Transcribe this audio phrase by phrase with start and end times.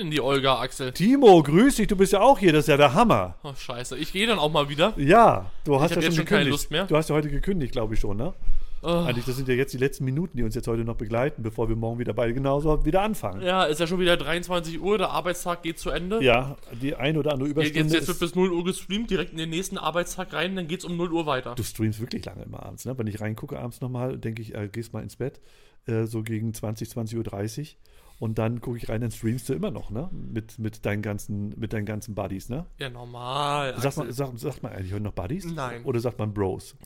[0.00, 0.92] rein in die Olga, Axel.
[0.92, 3.36] Timo, grüß dich, du bist ja auch hier, das ist ja der Hammer.
[3.42, 3.96] Oh, scheiße.
[3.98, 4.94] Ich gehe dann auch mal wieder.
[4.96, 6.50] Ja, du hast hab ja jetzt schon schon keine gekündigt.
[6.50, 6.86] Lust mehr.
[6.86, 8.34] Du hast ja heute gekündigt, glaube ich schon, ne?
[8.82, 8.88] Oh.
[8.88, 11.68] Eigentlich, das sind ja jetzt die letzten Minuten, die uns jetzt heute noch begleiten, bevor
[11.68, 13.42] wir morgen wieder beide genauso wieder anfangen.
[13.42, 16.24] Ja, ist ja schon wieder 23 Uhr, der Arbeitstag geht zu Ende.
[16.24, 19.36] Ja, die ein oder andere Überstunde jetzt, jetzt wird bis 0 Uhr gestreamt, direkt in
[19.36, 21.54] den nächsten Arbeitstag rein, dann geht's um 0 Uhr weiter.
[21.56, 22.96] Du streamst wirklich lange immer abends, ne?
[22.96, 25.42] Wenn ich reingucke abends nochmal, denke ich, äh, gehst mal ins Bett,
[25.84, 27.66] äh, so gegen 20, 20.30 Uhr.
[28.20, 30.10] Und dann gucke ich rein, dann streamst du immer noch, ne?
[30.12, 32.66] Mit, mit, deinen, ganzen, mit deinen ganzen Buddies, ne?
[32.78, 33.72] Ja, normal.
[33.76, 34.04] Sagt Axel.
[34.04, 35.46] man, sagt, sagt man eigentlich heute noch Buddies?
[35.46, 35.82] Nein.
[35.84, 36.76] Oder sagt man Bros?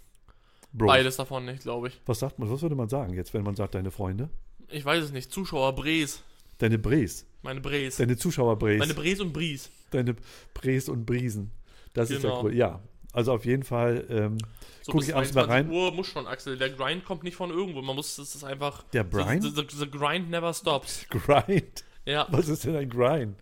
[0.73, 0.87] Bros.
[0.88, 2.01] Beides davon nicht, glaube ich.
[2.07, 4.30] Was sagt man, was würde man sagen jetzt, wenn man sagt, deine Freunde?
[4.70, 5.33] Ich weiß es nicht.
[5.33, 6.23] Zuschauer Bres.
[6.59, 7.27] Deine Bres.
[7.43, 7.96] Meine Bres.
[7.96, 8.79] Deine Zuschauer Bres.
[8.79, 9.71] Meine Bres und Bries.
[9.91, 10.15] deine
[10.55, 11.51] Bres und Briesen.
[11.95, 12.45] Das ist ja Genau.
[12.45, 12.55] cool.
[12.55, 12.80] Ja,
[13.12, 14.38] also auf jeden Fall ähm,
[14.84, 15.83] So gucke bis ich abends mal 22 rein.
[15.83, 16.59] Uhr muss schon, Axel.
[16.59, 17.80] Der Grind kommt nicht von irgendwo.
[17.80, 18.83] Man muss, das ist einfach.
[18.93, 19.41] Der Brian?
[19.41, 21.07] The, the, the grind never stops.
[21.10, 21.85] Grind.
[22.04, 22.27] Ja.
[22.30, 23.37] Was ist denn ein Grind?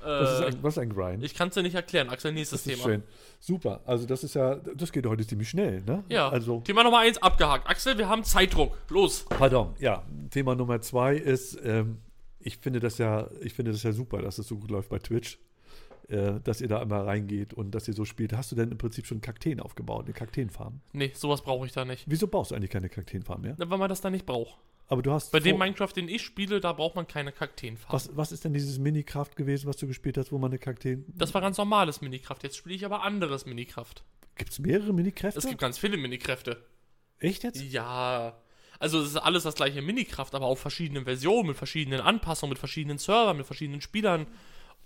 [0.00, 1.22] Was ist Äh, ein, was ist ein Grind?
[1.24, 2.08] ich kann es dir nicht erklären.
[2.08, 2.94] Axel, nächstes das ist Thema.
[2.94, 3.02] schön.
[3.40, 3.80] Super.
[3.84, 6.02] Also das ist ja, das geht heute ziemlich schnell, ne?
[6.08, 6.28] Ja.
[6.30, 7.68] Also, Thema Nummer 1 abgehakt.
[7.68, 8.74] Axel, wir haben Zeitdruck.
[8.88, 9.26] Los.
[9.28, 9.74] pardon.
[9.78, 11.98] Ja, Thema Nummer zwei ist, ähm,
[12.40, 14.98] ich finde das ja, ich finde das ja super, dass es so gut läuft bei
[15.00, 15.38] Twitch.
[16.08, 18.32] Äh, dass ihr da immer reingeht und dass ihr so spielt.
[18.32, 20.80] Hast du denn im Prinzip schon Kakteen aufgebaut, eine Kakteenfarm?
[20.92, 22.04] Nee, sowas brauche ich da nicht.
[22.06, 23.56] Wieso baust du eigentlich keine Kakteenfarm mehr?
[23.58, 24.56] Na, Weil man das da nicht braucht.
[24.86, 27.92] Aber du hast Bei dem Minecraft, den ich spiele, da braucht man keine Kakteenfarm.
[27.92, 31.04] Was, was ist denn dieses Minikraft gewesen, was du gespielt hast, wo man eine Kakteen.
[31.08, 32.44] Das war ganz normales Minikraft.
[32.44, 34.04] Jetzt spiele ich aber anderes Minikraft.
[34.36, 35.40] Gibt es mehrere Minikräfte?
[35.40, 36.62] Es gibt ganz viele Minikräfte.
[37.18, 37.60] Echt jetzt?
[37.60, 38.38] Ja.
[38.78, 42.58] Also es ist alles das gleiche Minikraft, aber auf verschiedenen Versionen, mit verschiedenen Anpassungen, mit
[42.58, 44.28] verschiedenen Servern, mit verschiedenen Spielern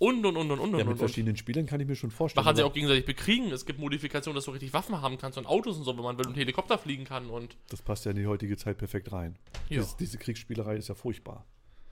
[0.01, 0.97] und und und und und Ja, und mit und.
[0.97, 2.43] verschiedenen Spielern kann ich mir schon vorstellen.
[2.43, 3.51] Man kann sie aber auch gegenseitig bekriegen.
[3.51, 6.17] Es gibt Modifikationen, dass du richtig Waffen haben kannst und Autos und so, wenn man
[6.17, 9.37] will und Helikopter fliegen kann und Das passt ja in die heutige Zeit perfekt rein.
[9.69, 9.81] Ja.
[9.81, 11.45] Dies, diese Kriegsspielerei ist ja furchtbar.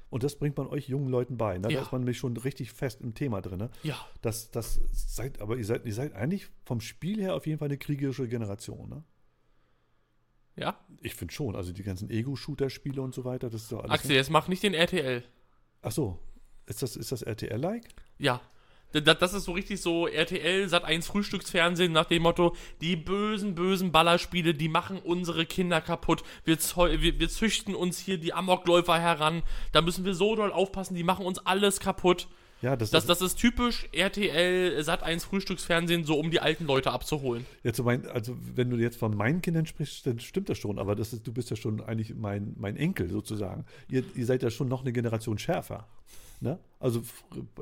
[0.09, 1.57] Und das bringt man euch jungen Leuten bei.
[1.59, 1.67] Ne?
[1.67, 1.81] Da Ja.
[1.83, 3.59] ist man nämlich schon richtig fest im Thema drin.
[3.59, 3.69] Ne?
[3.83, 3.95] ja.
[4.23, 7.67] Das, das seid, aber ihr seid, ihr seid eigentlich vom Spiel her auf jeden Fall
[7.67, 8.89] eine kriegerische Generation.
[8.89, 9.03] Ne?
[10.55, 10.79] Ja.
[11.01, 11.55] Ich finde schon.
[11.55, 13.91] Also die ganzen Ego-Shooter-Spiele und so weiter, das ist doch alles.
[13.91, 15.23] Axel, jetzt mach nicht den RTL.
[15.83, 16.17] Ach so.
[16.69, 17.83] Ist das, ist das RTL-like?
[18.19, 18.39] Ja.
[18.91, 23.91] Das ist so richtig so RTL, Sat 1 Frühstücksfernsehen nach dem Motto, die bösen, bösen
[23.91, 26.23] Ballerspiele, die machen unsere Kinder kaputt.
[26.43, 29.43] Wir, wir, wir züchten uns hier die Amokläufer heran.
[29.73, 32.27] Da müssen wir so doll aufpassen, die machen uns alles kaputt.
[32.61, 33.09] Ja, das, Das, ist.
[33.09, 37.45] das ist typisch RTL, Sat 1 Frühstücksfernsehen, so um die alten Leute abzuholen.
[37.71, 40.95] So mein, also wenn du jetzt von meinen Kindern sprichst, dann stimmt das schon, aber
[40.95, 43.65] das ist, du bist ja schon eigentlich mein, mein Enkel sozusagen.
[43.87, 45.87] Ihr, ihr seid ja schon noch eine Generation schärfer.
[46.41, 46.59] Ne?
[46.79, 47.01] Also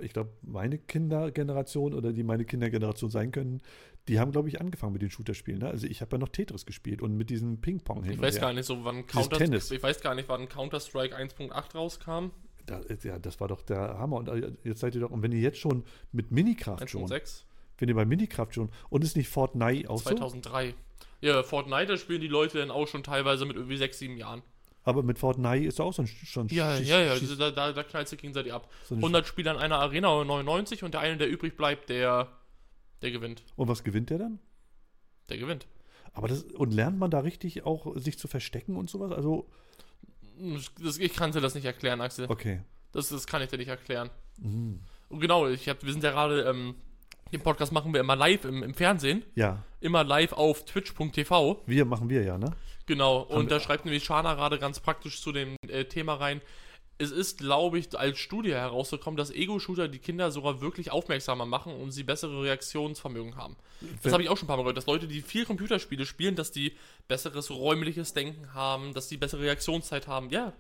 [0.02, 3.62] ich glaube, meine Kindergeneration oder die meine Kindergeneration sein können,
[4.08, 5.62] die haben, glaube ich, angefangen mit den Shooterspielen.
[5.62, 5.70] Ne?
[5.70, 8.54] Also ich habe ja noch Tetris gespielt und mit diesem Ping-Pong hin Ich weiß gar
[8.54, 9.72] nicht, so wann Counter Tennis.
[9.72, 12.32] ich weiß gar nicht, wann Counter-Strike 1.8 rauskam.
[12.68, 14.18] Da, ja, das war doch der Hammer.
[14.18, 17.44] Und äh, jetzt seid ihr doch, und wenn ihr jetzt schon mit Minikraft schon, 1.6.
[17.80, 20.10] wenn ihr bei Minikraft schon, und ist nicht Fortnite auch so?
[20.10, 20.76] 2003.
[21.22, 24.44] Ja, Fortnite, da spielen die Leute dann auch schon teilweise mit irgendwie 6, 7 Jahren.
[24.88, 27.74] Aber mit Fortnite ist doch auch so ein schon Ja, ja, ja, Schieß- da, da,
[27.74, 28.72] da knallst du gegenseitig ab.
[28.86, 32.30] so eine 100 Spieler in einer Arena 99 und der eine, der übrig bleibt, der,
[33.02, 33.44] der gewinnt.
[33.58, 34.40] Und was gewinnt der dann?
[35.30, 35.68] Der gewinnt.
[36.14, 39.12] Aber das, und lernt man da richtig auch, sich zu verstecken und sowas?
[39.12, 39.50] Also,
[40.82, 42.26] Das, ich kann dir das nicht erklären, Axel.
[42.30, 42.62] okay.
[42.94, 44.10] Das, das kann ich dir nicht erklären.
[44.40, 44.80] Mhm.
[45.10, 46.76] Und genau, ich hab, wir sind ja gerade, ähm,
[47.34, 49.24] den Podcast machen wir immer live im, im Fernsehen.
[49.36, 51.62] Ja, Immer live auf twitch.tv.
[51.66, 52.52] wir machen wir ja, ne?
[52.88, 56.42] Genau, und da schreibt nämlich Shana gerade ganz praktisch zu dem äh, Thema rein.
[56.98, 61.74] Es ist, glaube ich, als Studie herausgekommen, dass Ego-Shooter die Kinder sogar wirklich aufmerksamer machen
[61.76, 63.56] und sie bessere Reaktionsvermögen haben.
[64.02, 66.36] Das habe ich auch schon ein paar Mal gehört, dass Leute, die viel Computerspiele spielen,
[66.36, 66.74] dass die
[67.08, 70.32] besseres räumliches Denken haben, dass die bessere Reaktionszeit haben.
[70.32, 70.54] Ja,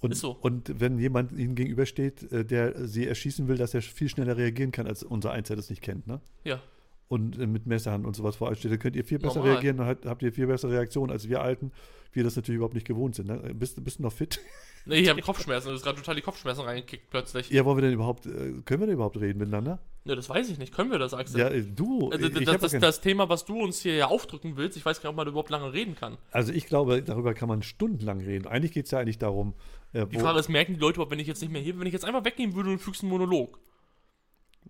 [0.00, 0.38] Und, Ist so.
[0.40, 4.72] und wenn jemand ihnen gegenübersteht, äh, der sie erschießen will, dass er viel schneller reagieren
[4.72, 6.20] kann, als unser Eins, der das nicht kennt, ne?
[6.44, 6.60] ja.
[7.08, 9.52] Und äh, mit Messerhand und sowas vor euch steht, dann könnt ihr viel besser Normal.
[9.54, 11.70] reagieren und habt, ihr viel bessere Reaktionen als wir Alten,
[12.12, 13.28] wir das natürlich überhaupt nicht gewohnt sind.
[13.28, 13.54] Ne?
[13.54, 14.40] Bist, bist du noch fit?
[14.88, 17.50] Nee, ich habe Kopfschmerzen, das ist gerade total die Kopfschmerzen reingekickt plötzlich.
[17.50, 18.30] Ja, wollen wir denn überhaupt, äh,
[18.64, 19.80] können wir denn überhaupt reden miteinander?
[20.04, 20.72] Ja, das weiß ich nicht.
[20.72, 21.40] Können wir das, Axel?
[21.40, 24.56] Ja, äh, du, Also, das, das, kein- das Thema, was du uns hier ja aufdrücken
[24.56, 26.18] willst, ich weiß gar nicht, ob man überhaupt lange reden kann.
[26.30, 28.46] also ich glaube, darüber kann man stundenlang reden.
[28.46, 29.54] Eigentlich geht es ja eigentlich darum,
[29.92, 31.88] äh, Die Frage ist, merken die Leute überhaupt, wenn ich jetzt nicht mehr hebe, wenn
[31.88, 33.58] ich jetzt einfach weggehen würde und du fügst einen Monolog?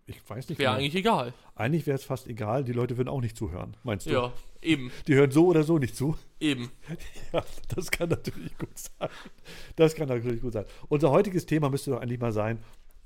[0.07, 0.79] Ich weiß nicht Wäre genau.
[0.79, 1.35] eigentlich egal.
[1.55, 4.11] Eigentlich wäre es fast egal, die Leute würden auch nicht zuhören, meinst du?
[4.11, 4.33] Ja,
[4.63, 6.17] eben, Die hören so oder so nicht zu.
[6.41, 6.71] eben.
[7.33, 7.45] Ja,
[7.75, 9.09] das kann natürlich gut sein.
[9.75, 10.65] Das kann natürlich gut sein.
[10.89, 12.63] Unser heutiges Thema müsste doch eigentlich mal sein,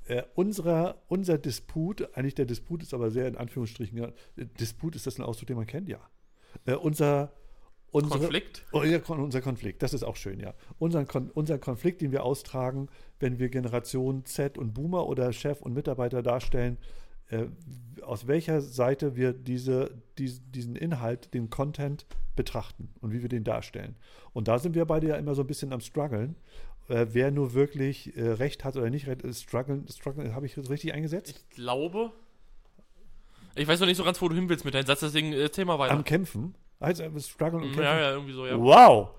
[0.07, 4.11] äh, unserer, unser Disput, eigentlich der Disput ist aber sehr in Anführungsstrichen,
[4.59, 5.99] Disput ist das ein Ausdruck, den man kennt, ja.
[6.65, 7.33] Äh, unser,
[7.91, 8.65] unsere, Konflikt?
[8.71, 8.83] Oh,
[9.13, 10.53] unser Konflikt, das ist auch schön, ja.
[10.79, 12.87] Unser, unser Konflikt, den wir austragen,
[13.19, 16.77] wenn wir Generation Z und Boomer oder Chef und Mitarbeiter darstellen,
[17.29, 17.45] äh,
[18.01, 22.05] aus welcher Seite wir diese, dies- diesen Inhalt, den Content
[22.35, 23.95] betrachten und wie wir den darstellen.
[24.33, 26.35] Und da sind wir beide ja immer so ein bisschen am struggeln.
[26.87, 30.55] Äh, wer nur wirklich äh, Recht hat oder nicht Recht, ist struggeln, struggeln habe ich
[30.55, 31.29] das richtig eingesetzt?
[31.29, 32.11] Ich glaube.
[33.55, 35.65] Ich weiß noch nicht so ganz, wo du hin willst mit deinem Satz, deswegen äh,
[35.65, 35.93] mal weiter.
[35.93, 36.55] Am Kämpfen.
[36.81, 37.83] Heißt äh, struggeln und kämpfen?
[37.83, 38.59] ja, ja, irgendwie so, ja.
[38.59, 39.09] Wow!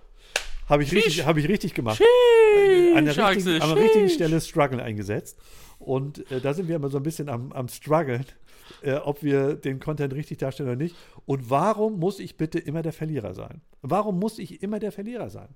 [0.68, 1.96] Habe ich, richtig, hab ich richtig gemacht.
[1.98, 4.08] Sheesh, an der, richtigen, an der richtigen.
[4.08, 5.38] Stelle Struggle eingesetzt.
[5.78, 8.24] Und äh, da sind wir immer so ein bisschen am, am Struggeln,
[8.82, 10.96] äh, ob wir den Content richtig darstellen oder nicht.
[11.26, 13.60] Und warum muss ich bitte immer der Verlierer sein?
[13.82, 15.48] Warum muss ich immer der Verlierer sein?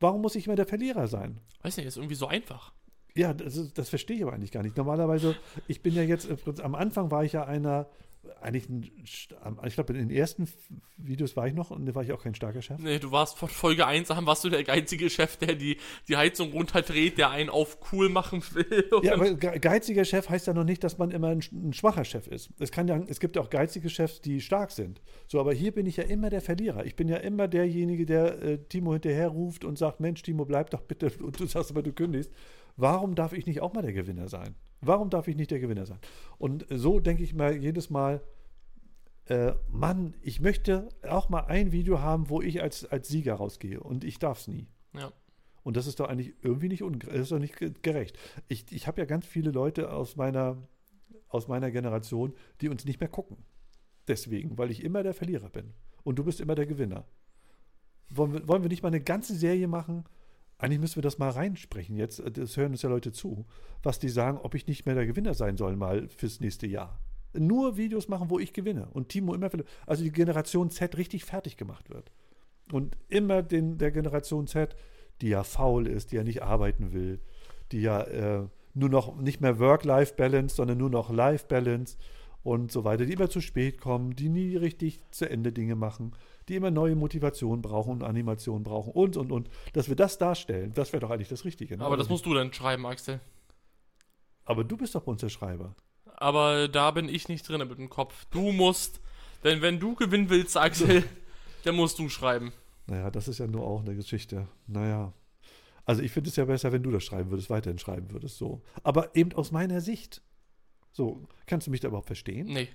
[0.00, 1.40] Warum muss ich immer der Verlierer sein?
[1.62, 2.72] Weiß nicht, ist irgendwie so einfach.
[3.14, 4.76] Ja, das, ist, das verstehe ich aber eigentlich gar nicht.
[4.76, 7.86] Normalerweise, ich bin ja jetzt, Prinzip- am Anfang war ich ja einer,
[8.40, 10.48] eigentlich, ein, ich glaube, in den ersten
[10.96, 12.78] Videos war ich noch und da war ich auch kein starker Chef.
[12.80, 15.76] Nee, du warst von Folge 1 an, warst du der geizige Chef, der die,
[16.08, 18.88] die Heizung runterdreht, der einen auf cool machen will.
[19.02, 22.04] Ja, aber ge- geiziger Chef heißt ja noch nicht, dass man immer ein, ein schwacher
[22.04, 22.50] Chef ist.
[22.58, 25.00] Es, kann ja, es gibt ja auch geizige Chefs, die stark sind.
[25.26, 26.84] So, aber hier bin ich ja immer der Verlierer.
[26.86, 30.70] Ich bin ja immer derjenige, der äh, Timo hinterher ruft und sagt, Mensch, Timo, bleib
[30.70, 31.10] doch bitte.
[31.22, 32.30] Und du sagst aber, du kündigst.
[32.76, 34.54] Warum darf ich nicht auch mal der Gewinner sein?
[34.80, 35.98] Warum darf ich nicht der Gewinner sein?
[36.38, 38.22] Und so denke ich mal jedes Mal,
[39.26, 43.80] äh, Mann, ich möchte auch mal ein Video haben, wo ich als, als Sieger rausgehe.
[43.80, 44.66] Und ich darf es nie.
[44.94, 45.12] ja.
[45.64, 48.16] Und das ist doch eigentlich irgendwie nicht, das ist doch nicht ge- gerecht.
[48.46, 50.56] Ich, ich habe ja ganz viele Leute aus meiner,
[51.28, 52.32] aus meiner Generation,
[52.62, 53.36] die uns nicht mehr gucken.
[54.06, 55.74] Deswegen, weil ich immer der Verlierer bin.
[56.04, 57.04] Und du bist immer der Gewinner.
[58.08, 60.04] Wollen wir, wollen wir nicht mal eine ganze Serie machen?
[60.58, 62.20] Eigentlich müssen wir das mal reinsprechen jetzt.
[62.36, 63.46] Das hören uns ja Leute zu,
[63.82, 67.00] was die sagen, ob ich nicht mehr der Gewinner sein soll, mal fürs nächste Jahr.
[67.32, 68.88] Nur Videos machen, wo ich gewinne.
[68.92, 69.50] Und Timo immer.
[69.86, 72.10] Also die Generation Z richtig fertig gemacht wird.
[72.72, 74.74] Und immer den, der Generation Z,
[75.20, 77.20] die ja faul ist, die ja nicht arbeiten will,
[77.70, 81.96] die ja äh, nur noch nicht mehr Work-Life-Balance, sondern nur noch Life-Balance
[82.42, 86.12] und so weiter, die immer zu spät kommen, die nie richtig zu Ende Dinge machen,
[86.48, 89.48] die immer neue Motivation brauchen und Animation brauchen und und und.
[89.72, 91.76] Dass wir das darstellen, das wäre doch eigentlich das Richtige.
[91.76, 91.84] Ne?
[91.84, 93.20] Aber das musst du dann schreiben, Axel.
[94.44, 95.74] Aber du bist doch bei uns der Schreiber.
[96.06, 98.26] Aber da bin ich nicht drin mit dem Kopf.
[98.30, 99.00] Du musst,
[99.44, 101.04] denn wenn du gewinnen willst, Axel,
[101.64, 102.52] dann musst du schreiben.
[102.86, 104.48] Naja, das ist ja nur auch eine Geschichte.
[104.66, 105.12] Naja.
[105.84, 108.62] Also ich finde es ja besser, wenn du das schreiben würdest, weiterhin schreiben würdest, so.
[108.82, 110.22] Aber eben aus meiner Sicht.
[110.92, 112.46] So, kannst du mich da überhaupt verstehen?
[112.46, 112.68] Nee.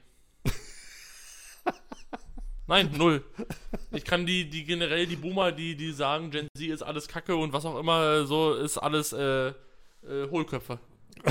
[2.67, 3.23] Nein, null.
[3.91, 7.35] Ich kann die, die generell, die Boomer, die, die sagen, Gen Z ist alles Kacke
[7.35, 9.53] und was auch immer, so ist alles äh, äh,
[10.31, 10.79] Hohlköpfe.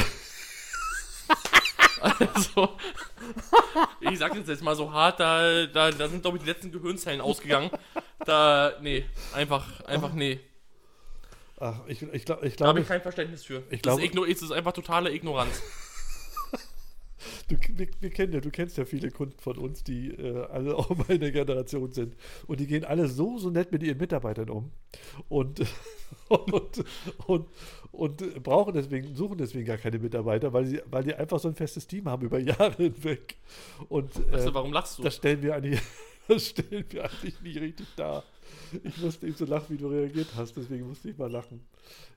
[2.00, 2.76] also,
[4.00, 6.70] ich sag das jetzt mal so hart, da, da, da sind, glaube ich, die letzten
[6.70, 7.70] Gehirnzellen ausgegangen.
[8.24, 10.40] Da, nee, einfach, einfach nee.
[11.58, 13.62] Ach, ich, ich, glaub, ich Da habe ich kein Verständnis für.
[13.70, 15.62] Ich das, glaube- ist es ist einfach totale Ignoranz.
[17.48, 20.76] Du, wir, wir kennen ja, du kennst ja viele Kunden von uns, die äh, alle
[20.76, 22.16] auch meine Generation sind.
[22.46, 24.70] Und die gehen alle so, so nett mit ihren Mitarbeitern um.
[25.28, 25.60] Und,
[26.28, 26.84] und,
[27.26, 27.46] und,
[27.92, 31.54] und brauchen deswegen, suchen deswegen gar keine Mitarbeiter, weil sie, weil die einfach so ein
[31.54, 33.36] festes Team haben über Jahre hinweg.
[33.88, 35.02] Und äh, du, warum lachst du?
[35.02, 35.80] das stellen wir eigentlich,
[36.28, 38.24] das stellen wir eigentlich nie richtig dar.
[38.84, 41.60] Ich musste eben so lachen, wie du reagiert hast, deswegen musste ich mal lachen.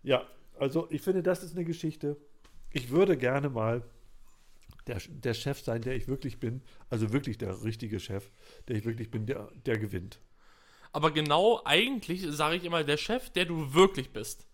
[0.03, 0.25] Ja,
[0.59, 2.17] also ich finde, das ist eine Geschichte.
[2.71, 3.83] Ich würde gerne mal
[4.87, 6.61] der, der Chef sein, der ich wirklich bin.
[6.89, 8.29] Also wirklich der richtige Chef,
[8.67, 10.19] der ich wirklich bin, der, der gewinnt.
[10.91, 14.47] Aber genau eigentlich sage ich immer, der Chef, der du wirklich bist.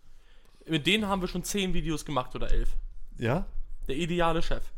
[0.66, 2.76] Mit denen haben wir schon zehn Videos gemacht oder elf.
[3.18, 3.46] Ja?
[3.88, 4.72] Der ideale Chef.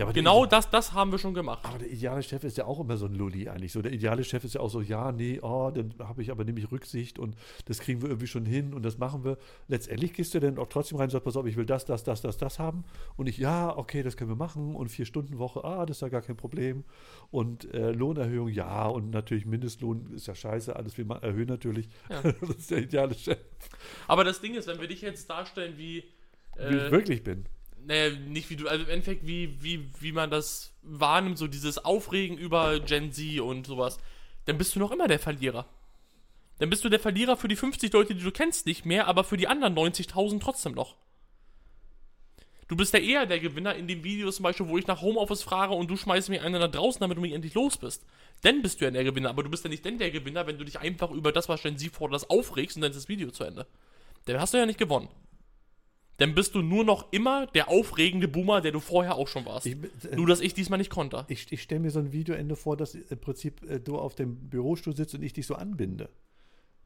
[0.00, 1.62] Ja, aber Genau das, das haben wir schon gemacht.
[1.62, 3.72] aber der ideale Chef ist ja auch immer so ein Lulli eigentlich.
[3.72, 6.44] So, der ideale Chef ist ja auch so, ja, nee, oh, dann habe ich aber
[6.44, 9.36] nämlich Rücksicht und das kriegen wir irgendwie schon hin und das machen wir.
[9.68, 12.02] Letztendlich gehst du dann auch trotzdem rein und sagst, pass auf, ich will das, das,
[12.02, 12.84] das, das, das haben.
[13.16, 14.74] Und ich, ja, okay, das können wir machen.
[14.74, 16.84] Und vier Stunden Woche, ah, das ist ja gar kein Problem.
[17.30, 18.86] Und äh, Lohnerhöhung, ja.
[18.86, 21.90] Und natürlich Mindestlohn ist ja scheiße, alles man erhöhen natürlich.
[22.08, 22.22] Ja.
[22.40, 23.38] das ist der ideale Chef,
[24.08, 26.04] Aber das Ding ist, wenn wir dich jetzt darstellen wie.
[26.56, 27.44] wie Äh, ich wirklich bin.
[27.86, 31.84] Naja, nicht wie du, also im Endeffekt, wie, wie, wie man das wahrnimmt, so dieses
[31.84, 33.98] Aufregen über Gen Z und sowas,
[34.44, 35.66] dann bist du noch immer der Verlierer.
[36.58, 39.24] Dann bist du der Verlierer für die 50 Leute, die du kennst, nicht mehr, aber
[39.24, 40.96] für die anderen 90.000 trotzdem noch.
[42.68, 45.42] Du bist ja eher der Gewinner in dem Video zum Beispiel, wo ich nach Homeoffice
[45.42, 48.06] frage und du schmeißt mir einen nach draußen, damit du mich endlich los bist.
[48.42, 50.56] Dann bist du ja der Gewinner, aber du bist ja nicht denn der Gewinner, wenn
[50.56, 53.32] du dich einfach über das, was Gen Z fordert, aufregst und dann ist das Video
[53.32, 53.66] zu Ende.
[54.26, 55.08] Dann hast du ja nicht gewonnen.
[56.20, 59.64] Dann bist du nur noch immer der aufregende Boomer, der du vorher auch schon warst.
[59.64, 61.24] Ich, äh, nur, dass ich diesmal nicht konnte.
[61.28, 64.50] ich, ich stelle mir so ein Videoende vor, dass im Prinzip äh, du auf dem
[64.50, 66.10] Bürostuhl sitzt und ich dich so anbinde.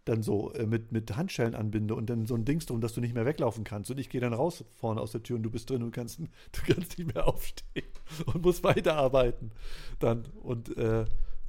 [0.05, 3.01] Dann so äh, mit, mit Handschellen anbinde und dann so ein Dings drum, dass du
[3.01, 3.91] nicht mehr weglaufen kannst.
[3.91, 6.21] Und ich gehe dann raus vorne aus der Tür und du bist drin und kannst,
[6.53, 7.89] du kannst nicht mehr aufstehen
[8.27, 9.51] und musst weiterarbeiten.
[9.99, 11.07] Dann und äh,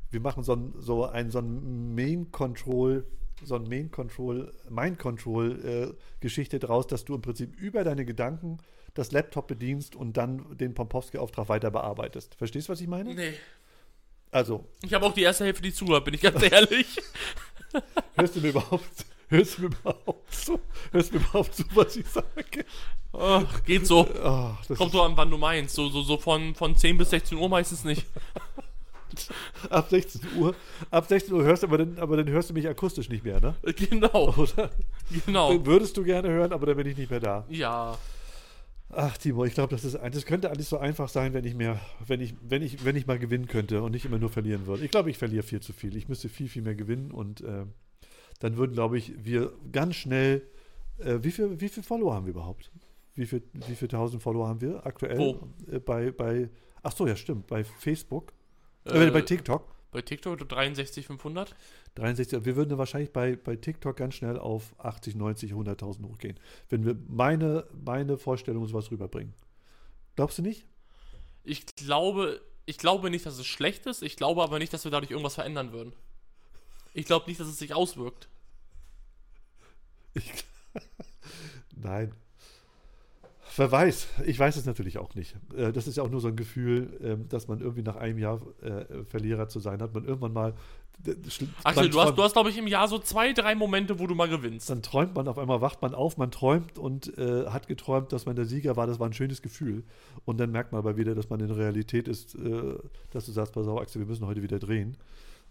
[0.10, 3.06] wir machen so ein, so ein, so ein Main Control,
[3.44, 8.06] so ein Main Control, Mind Control äh, Geschichte draus, dass du im Prinzip über deine
[8.06, 8.60] Gedanken
[8.94, 12.36] das Laptop bedienst und dann den Pompowski-Auftrag weiter bearbeitest.
[12.36, 13.13] Verstehst du, was ich meine?
[13.13, 13.34] Nee.
[14.32, 16.88] Also, Ich habe auch die erste Hälfte nicht zugehört, bin ich ganz ehrlich.
[18.15, 20.60] hörst du mir überhaupt, hörst du mir überhaupt zu,
[20.92, 22.65] hörst du mir überhaupt zu, was ich sage?
[23.13, 24.04] Ach, geht so.
[24.68, 25.75] Das Kommt doch an, wann du meinst.
[25.75, 28.06] So, so, so von, von 10 bis 16 Uhr meistens nicht.
[29.70, 30.56] Ab 16 Uhr,
[30.92, 33.40] ab 16 Uhr hörst du, aber dann, aber dann hörst du mich akustisch nicht mehr,
[33.40, 33.56] ne?
[33.76, 34.70] Genau, Oder?
[35.26, 35.54] genau.
[35.54, 37.46] Dann würdest du gerne hören, aber dann bin ich nicht mehr da.
[37.50, 37.98] Ja,
[38.98, 41.56] Ach, Timo, ich glaube, das ist ein- das könnte alles so einfach sein, wenn ich
[41.56, 44.68] mehr, wenn ich, wenn ich, wenn ich mal gewinnen könnte und nicht immer nur verlieren
[44.68, 44.86] würde.
[44.86, 45.98] Ich glaube, ich verliere viel zu viel.
[45.98, 47.66] Ich müsste viel, viel mehr gewinnen und äh,
[48.40, 50.44] dann würden, glaube ich, wir ganz schnell.
[51.00, 52.72] Äh, wie viel, wie viel Follower haben wir überhaupt?
[53.16, 55.18] Wie viel, wie viel tausend Follower haben wir aktuell?
[55.18, 55.40] Wo?
[55.70, 56.50] Äh, bei, bei,
[56.84, 57.48] ach so, ja, stimmt.
[57.48, 58.34] Bei Facebook,
[58.86, 59.63] äh, bei TikTok.
[59.92, 61.56] bei TikTok 63,500.
[61.96, 66.39] 63, wir würden wahrscheinlich bei, bei TikTok ganz schnell auf 80, 90, 100.000 hochgehen,
[66.70, 69.34] wenn wir meine, meine Vorstellung und sowas rüberbringen.
[70.15, 70.65] Glaubst du nicht?
[71.44, 74.01] Ich glaube, ich glaube nicht, dass es schlecht ist.
[74.01, 75.94] Ich glaube aber nicht, dass wir dadurch irgendwas verändern würden.
[76.94, 78.27] Ich glaube nicht, dass es sich auswirkt.
[80.13, 80.32] Ich,
[81.75, 82.13] nein.
[83.58, 85.36] Wer weiß, ich weiß es natürlich auch nicht.
[85.56, 88.18] Äh, Das ist ja auch nur so ein Gefühl, ähm, dass man irgendwie nach einem
[88.18, 90.54] Jahr äh, Verlierer zu sein hat, man irgendwann mal.
[91.64, 94.16] Axel, du hast, du hast glaube ich, im Jahr so zwei, drei Momente, wo du
[94.16, 94.70] mal gewinnst.
[94.70, 98.26] Dann träumt man, auf einmal wacht man auf, man träumt und äh, hat geträumt, dass
[98.26, 98.88] man der Sieger war.
[98.88, 99.84] Das war ein schönes Gefühl.
[100.24, 102.76] Und dann merkt man aber wieder, dass man in Realität ist, äh,
[103.12, 104.96] dass du sagst, pass auf, Axel, wir müssen heute wieder drehen.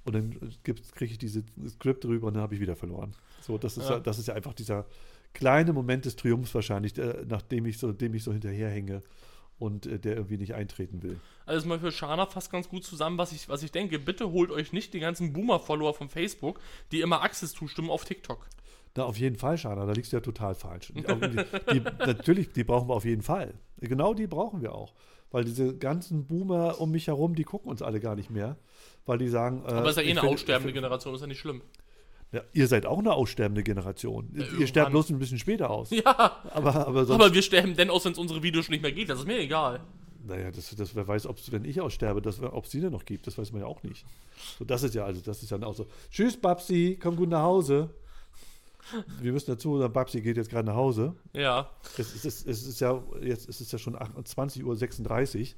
[0.06, 3.14] Und dann kriege ich diese Skript drüber und dann habe ich wieder verloren.
[3.40, 3.96] So, das ist ja.
[3.96, 4.00] Ja.
[4.00, 4.86] das ist ja einfach dieser
[5.34, 9.02] kleine Moment des Triumphs wahrscheinlich, äh, nachdem ich so, dem ich so hinterherhänge
[9.58, 11.20] und äh, der irgendwie nicht eintreten will.
[11.46, 13.98] Also mal für Shana fast ganz gut zusammen, was ich, was ich denke.
[13.98, 16.60] Bitte holt euch nicht die ganzen Boomer-Follower von Facebook,
[16.92, 18.46] die immer Axis zustimmen auf TikTok.
[18.96, 20.92] Na, auf jeden Fall, Schana, da liegst du ja total falsch.
[20.94, 21.02] Die,
[21.72, 23.54] die, natürlich, die brauchen wir auf jeden Fall.
[23.80, 24.94] Genau die brauchen wir auch.
[25.32, 28.56] Weil diese ganzen Boomer um mich herum, die gucken uns alle gar nicht mehr.
[29.04, 29.64] Weil die sagen.
[29.66, 31.62] Äh, Aber ist ja eh eine aussterbende Generation, ist ja nicht schlimm.
[32.34, 34.28] Ja, ihr seid auch eine aussterbende Generation.
[34.34, 34.66] ihr irgendwann.
[34.66, 35.90] sterbt bloß ein bisschen später aus.
[35.90, 37.22] Ja, Aber, aber sonst.
[37.22, 39.08] aber wir sterben denn aus, wenn es unsere Videos schon nicht mehr geht.
[39.08, 39.80] Das ist mir egal.
[40.26, 42.20] naja, das, das, wer weiß, ob's, wenn ich aussterbe,
[42.52, 44.04] ob es sie denn noch gibt, das weiß man ja auch nicht.
[44.58, 45.86] So, das ist ja, also, das ist dann auch so.
[46.10, 47.90] Tschüss, Babsi, komm gut nach Hause.
[49.20, 51.14] Wir müssen dazu sagen, Babsi geht jetzt gerade nach Hause.
[51.32, 51.70] Ja.
[51.96, 55.54] Es ist, es ist ja, jetzt ist es ja schon 20.36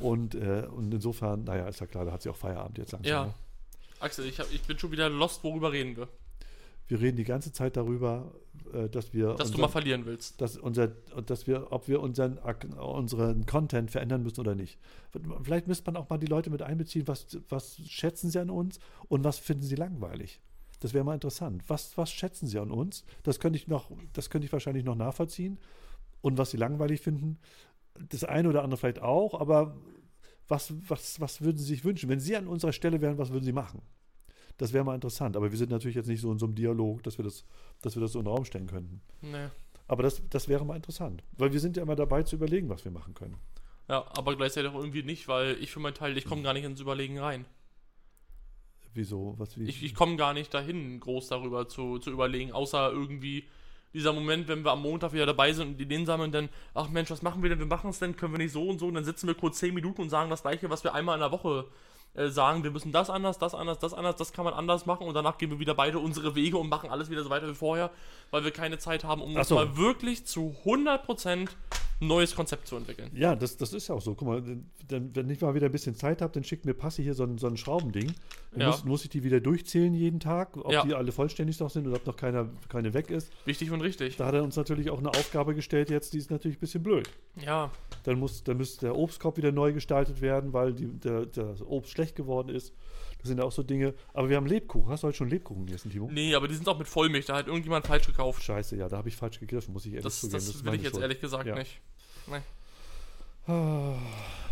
[0.00, 2.92] Uhr und, äh, und insofern, naja, ist ja klar, da hat sie auch Feierabend jetzt
[2.92, 3.10] langsam.
[3.10, 3.24] Ja.
[3.26, 3.34] Ne?
[4.00, 6.08] Axel, ich, hab, ich bin schon wieder lost, worüber reden wir.
[6.86, 8.32] Wir reden die ganze Zeit darüber,
[8.72, 10.40] äh, dass wir, Dass du unseren- mal verlieren willst.
[10.40, 14.78] dass, unser, dass wir, ob wir unseren, unseren Content verändern müssen oder nicht.
[15.42, 18.78] Vielleicht müsste man auch mal die Leute mit einbeziehen, was, was schätzen sie an uns
[19.08, 20.40] und was finden sie langweilig.
[20.80, 21.62] Das wäre mal interessant.
[21.66, 23.04] Was, was schätzen sie an uns?
[23.24, 25.58] Das könnte ich noch, das könnte ich wahrscheinlich noch nachvollziehen.
[26.22, 27.38] Und was sie langweilig finden,
[28.08, 29.76] das eine oder andere vielleicht auch, aber
[30.48, 32.08] was, was, was würden sie sich wünschen?
[32.08, 33.82] Wenn sie an unserer Stelle wären, was würden sie machen?
[34.56, 35.36] Das wäre mal interessant.
[35.36, 37.44] Aber wir sind natürlich jetzt nicht so in so einem Dialog, dass wir das,
[37.80, 39.00] dass wir das so in den Raum stellen könnten.
[39.20, 39.48] Nee.
[39.86, 41.22] Aber das, das wäre mal interessant.
[41.36, 43.36] Weil wir sind ja immer dabei zu überlegen, was wir machen können.
[43.88, 46.64] Ja, aber gleichzeitig auch irgendwie nicht, weil ich für meinen Teil, ich komme gar nicht
[46.64, 47.46] ins Überlegen rein.
[48.92, 49.34] Wieso?
[49.38, 49.64] Was wie?
[49.64, 53.46] Ich, ich komme gar nicht dahin, groß darüber zu, zu überlegen, außer irgendwie
[53.94, 57.10] dieser Moment, wenn wir am Montag wieder dabei sind und Ideen sammeln, dann, ach Mensch,
[57.10, 57.58] was machen wir denn?
[57.58, 59.58] Wir machen es denn, können wir nicht so und so und dann sitzen wir kurz
[59.58, 61.66] 10 Minuten und sagen das gleiche, was wir einmal in der Woche
[62.14, 62.64] äh, sagen.
[62.64, 65.38] Wir müssen das anders, das anders, das anders, das kann man anders machen und danach
[65.38, 67.90] gehen wir wieder beide unsere Wege und machen alles wieder so weiter wie vorher,
[68.30, 69.54] weil wir keine Zeit haben, um Ach uns so.
[69.54, 71.48] mal wirklich zu 100%
[72.00, 73.10] ein neues Konzept zu entwickeln.
[73.14, 74.14] ja, das, das ist ja auch so.
[74.14, 74.42] Guck mal,
[74.88, 77.24] dann, wenn ich mal wieder ein bisschen Zeit habe, dann schickt mir Passi hier so
[77.24, 78.12] ein, so ein Schraubending.
[78.52, 78.66] Dann Ja.
[78.68, 80.84] muss, muss ich die wieder durchzählen jeden Tag, ob Ja.
[80.84, 83.32] die alle vollständig noch sind oder ob noch keiner, keine weg ist.
[83.46, 84.16] Wichtig und richtig.
[84.16, 86.82] Da hat er uns natürlich auch eine Aufgabe gestellt jetzt, die ist natürlich ein bisschen
[86.82, 87.08] blöd.
[87.44, 87.70] Ja,
[88.04, 91.90] Dann muss, dann müsste der Obstkorb wieder neu gestaltet werden, weil die, der, das Obst
[91.90, 92.72] schlecht geworden ist.
[93.18, 93.94] Das sind ja auch so Dinge.
[94.14, 94.90] Aber wir haben Lebkuchen.
[94.90, 96.08] Hast du heute schon Lebkuchen gegessen, Timo?
[96.12, 98.42] nee, aber die sind auch mit Vollmilch, da hat irgendjemand falsch gekauft.
[98.42, 100.34] Scheiße, ja, da habe ich falsch gegriffen, muss ich ehrlich Das, zugeben.
[100.34, 101.02] das ist will ich jetzt Schuld.
[101.02, 101.54] ehrlich gesagt Ja.
[101.56, 101.80] nicht.
[102.30, 102.36] Nee.
[103.46, 103.96] Ah.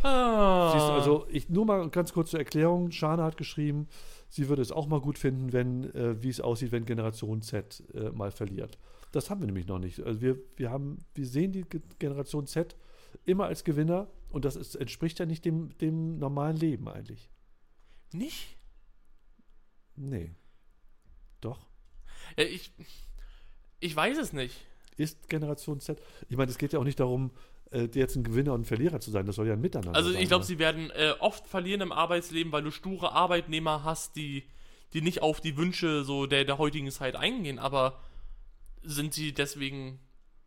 [0.02, 0.72] Ah.
[0.72, 2.90] Siehst du, also ich nur mal ganz kurz zur Erklärung.
[2.92, 3.88] Shana hat geschrieben,
[4.28, 7.82] sie würde es auch mal gut finden, wenn, äh, wie es aussieht, wenn Generation Z
[7.94, 8.78] äh, mal verliert.
[9.12, 10.00] Das haben wir nämlich noch nicht.
[10.00, 12.76] Also wir, wir haben, wir sehen die Ge- Generation Z
[13.24, 17.28] immer als Gewinner und das ist, entspricht ja nicht dem, dem normalen Leben eigentlich.
[18.12, 18.56] Nicht?
[19.96, 20.34] Nee.
[21.40, 21.66] Doch.
[22.36, 22.70] Ja, ich,
[23.80, 24.54] ich weiß es nicht.
[24.96, 26.00] Ist Generation Z.
[26.28, 27.30] Ich meine, es geht ja auch nicht darum,
[27.70, 29.26] äh, jetzt ein Gewinner und ein Verlierer zu sein.
[29.26, 30.20] Das soll ja ein Miteinander Also sein.
[30.22, 30.46] ich glaube, ne?
[30.46, 34.44] sie werden äh, oft verlieren im Arbeitsleben, weil du sture Arbeitnehmer hast, die,
[34.92, 37.58] die nicht auf die Wünsche so der, der heutigen Zeit eingehen.
[37.58, 38.00] Aber
[38.82, 39.98] sind sie deswegen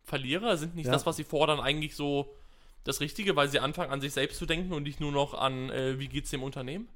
[0.02, 0.56] Verlierer?
[0.56, 0.92] Sind nicht Ja.
[0.92, 2.34] das, was sie fordern, eigentlich so
[2.84, 5.70] das Richtige, weil sie anfangen an sich selbst zu denken und nicht nur noch an,
[5.70, 6.88] äh, wie geht's dem Unternehmen?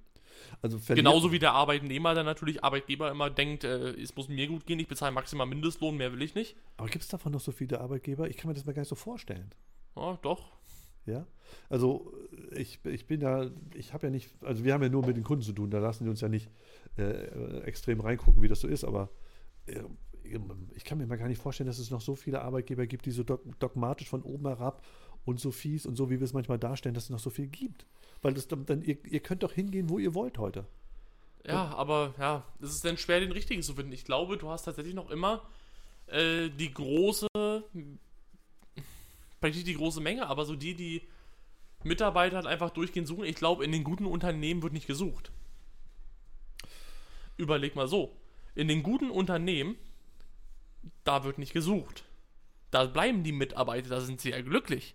[0.63, 4.67] Also Genauso wie der Arbeitnehmer dann natürlich Arbeitgeber immer denkt, äh, es muss mir gut
[4.67, 6.57] gehen, ich bezahle maximal Mindestlohn, mehr will ich nicht.
[6.77, 8.29] Aber gibt es davon noch so viele Arbeitgeber?
[8.29, 9.51] Ich kann mir das mal gar nicht so vorstellen.
[9.97, 10.53] Ja, doch.
[11.07, 11.27] Ja,
[11.69, 12.13] also
[12.53, 15.25] ich, ich bin ja, ich habe ja nicht, also wir haben ja nur mit den
[15.25, 16.49] Kunden zu tun, da lassen die uns ja nicht
[16.97, 19.11] äh, äh, extrem reingucken, wie das so ist, aber
[19.67, 19.83] äh,
[20.75, 23.11] ich kann mir mal gar nicht vorstellen, dass es noch so viele Arbeitgeber gibt, die
[23.11, 24.83] so dog dogmatisch von oben herab
[25.25, 27.47] und so fies und so, wie wir es manchmal darstellen, dass es noch so viel
[27.47, 27.87] gibt.
[28.23, 30.67] Weil das dann, dann ihr, ihr könnt doch hingehen, wo ihr wollt heute.
[31.47, 33.93] Ja, aber ja, es ist dann schwer, den richtigen zu finden.
[33.93, 35.43] Ich glaube, du hast tatsächlich noch immer
[36.07, 37.27] äh, die große,
[39.39, 41.03] vielleicht nicht die große Menge, aber so die, die
[41.83, 43.25] Mitarbeiter halt einfach durchgehend suchen.
[43.25, 45.31] Ich glaube, in den guten Unternehmen wird nicht gesucht.
[47.37, 48.17] Überleg mal so.
[48.55, 49.77] In den guten Unternehmen,
[51.03, 52.05] da wird nicht gesucht.
[52.71, 54.95] Da bleiben die Mitarbeiter, da sind sie ja glücklich.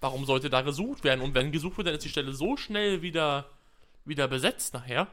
[0.00, 1.20] Warum sollte da gesucht werden?
[1.20, 3.46] Und wenn gesucht wird, dann ist die Stelle so schnell wieder,
[4.04, 5.08] wieder besetzt nachher.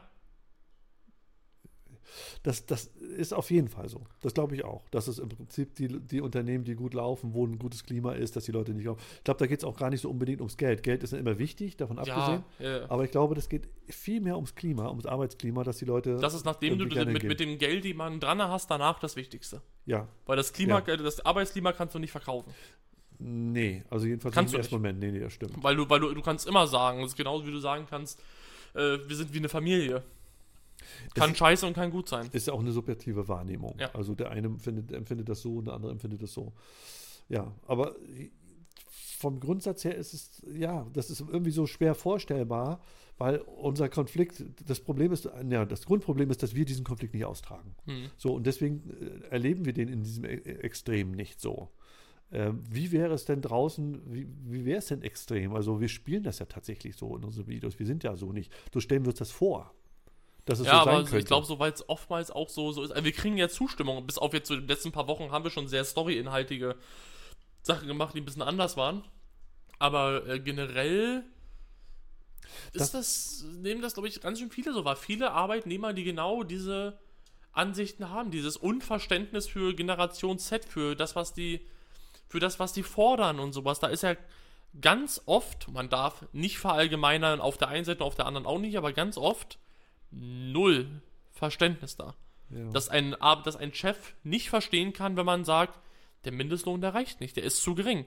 [2.42, 4.06] Das, das ist auf jeden Fall so.
[4.22, 4.88] Das glaube ich auch.
[4.90, 8.34] Dass es im Prinzip die, die Unternehmen, die gut laufen, wo ein gutes Klima ist,
[8.34, 8.98] dass die Leute nicht auf.
[9.18, 10.82] Ich glaube, da geht es auch gar nicht so unbedingt ums Geld.
[10.82, 12.44] Geld ist ja immer wichtig, davon abgesehen.
[12.58, 12.90] Ja, ja.
[12.90, 16.16] Aber ich glaube, das geht viel mehr ums Klima, ums Arbeitsklima, dass die Leute.
[16.16, 19.60] Das ist, nachdem du mit, mit dem Geld, die man dran hast, danach das Wichtigste.
[19.84, 20.96] Ja, Weil das Klima, Ja.
[20.96, 22.52] das Arbeitsklima kannst du nicht verkaufen.
[23.18, 24.98] Nee, also jedenfalls Kannst im du ersten Moment.
[24.98, 25.62] Nee, nee, das stimmt.
[25.62, 28.20] Weil du, weil du, du kannst immer sagen, das ist genauso wie du sagen kannst,
[28.74, 30.02] äh, wir sind wie eine Familie.
[31.14, 32.28] Kann Es- scheiße und kann gut sein.
[32.32, 33.76] Ist ja auch eine subjektive Wahrnehmung.
[33.78, 33.94] Ja.
[33.94, 36.52] Also der eine empfindet, empfindet das so und der andere empfindet das so.
[37.28, 37.94] Ja, aber
[39.18, 42.80] vom Grundsatz her ist es, ja, das ist irgendwie so schwer vorstellbar,
[43.18, 47.24] weil unser Konflikt, das Problem ist, ja, das Grundproblem ist, dass wir diesen Konflikt nicht
[47.24, 47.74] austragen.
[47.86, 48.10] Hm.
[48.16, 51.68] So, und deswegen äh, erleben wir den in diesem e Extrem nicht so.
[52.30, 55.54] Ähm, wie wäre es denn draußen, wie, wie wäre es denn extrem?
[55.54, 57.78] Also wir spielen das ja tatsächlich so in unseren Videos.
[57.78, 58.52] Wir sind ja so nicht.
[58.72, 59.72] So stellen wir uns das vor.
[60.44, 61.18] Dass es Ja, so sein aber könnte.
[61.20, 62.90] ich glaube, so weil es oftmals auch so, so ist.
[62.90, 64.06] Also wir kriegen ja Zustimmung.
[64.06, 66.76] Bis auf jetzt so die letzten paar Wochen haben wir schon sehr storyinhaltige
[67.62, 69.04] Sachen gemacht, die ein bisschen anders waren.
[69.78, 71.24] Aber äh, generell
[72.72, 74.96] Das- ist das, nehmen das, glaube ich, ganz schön viele so wahr.
[74.96, 76.98] Viele Arbeitnehmer, die genau diese
[77.52, 81.60] Ansichten haben, dieses Unverständnis für Generation Z, für das, was die,
[82.28, 83.80] für das, was die fordern und sowas.
[83.80, 84.14] Da ist ja
[84.80, 88.58] ganz oft, man darf nicht verallgemeinern auf der einen Seite und auf der anderen auch
[88.58, 89.58] nicht, aber ganz oft
[90.10, 92.14] null Verständnis da.
[92.50, 92.70] ja.
[92.70, 95.78] Dass ein, dass ein Chef nicht verstehen kann, wenn man sagt,
[96.24, 98.06] der Mindestlohn, der reicht nicht, der ist zu gering.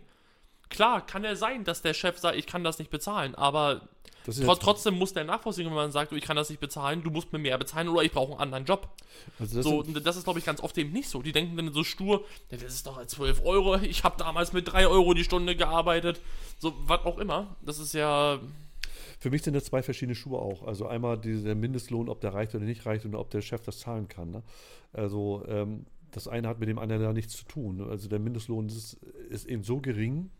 [0.72, 3.82] Klar, kann er sein, dass der Chef sagt, ich kann das nicht bezahlen, aber
[4.24, 7.34] tro trotzdem muss der nachvollziehen, wenn man sagt, ich kann das nicht bezahlen, du musst
[7.34, 8.90] mir mehr bezahlen oder ich brauche einen anderen Job.
[9.38, 11.22] also das so, das ist, glaube ich, ganz oft eben nicht so.
[11.22, 14.72] Die denken dann so stur, ja, das ist doch 12 Euro, ich habe damals mit
[14.72, 16.22] 3 Euro die Stunde gearbeitet.
[16.58, 17.56] So, was auch immer.
[17.62, 18.40] Das ist ja,
[19.20, 20.64] für mich sind das zwei verschiedene Schuhe auch.
[20.64, 23.78] Also einmal der Mindestlohn, ob der reicht oder nicht reicht und ob der Chef das
[23.78, 24.32] zahlen kann.
[24.32, 24.42] Ne?
[24.94, 27.88] Also ähm, das eine hat mit dem anderen ja nichts zu tun.
[27.88, 28.94] Also der Mindestlohn ist,
[29.30, 30.32] ist eben so gering,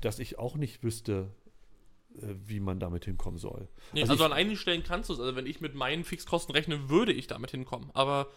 [0.00, 1.30] dass ich auch nicht wüsste,
[2.16, 3.68] äh, wie man damit hinkommen soll.
[3.92, 5.20] nee, Also also, an einigen Stellen kannst du es.
[5.20, 7.90] Also wenn ich mit meinen Fixkosten rechne, würde ich damit hinkommen.
[7.94, 8.28] Aber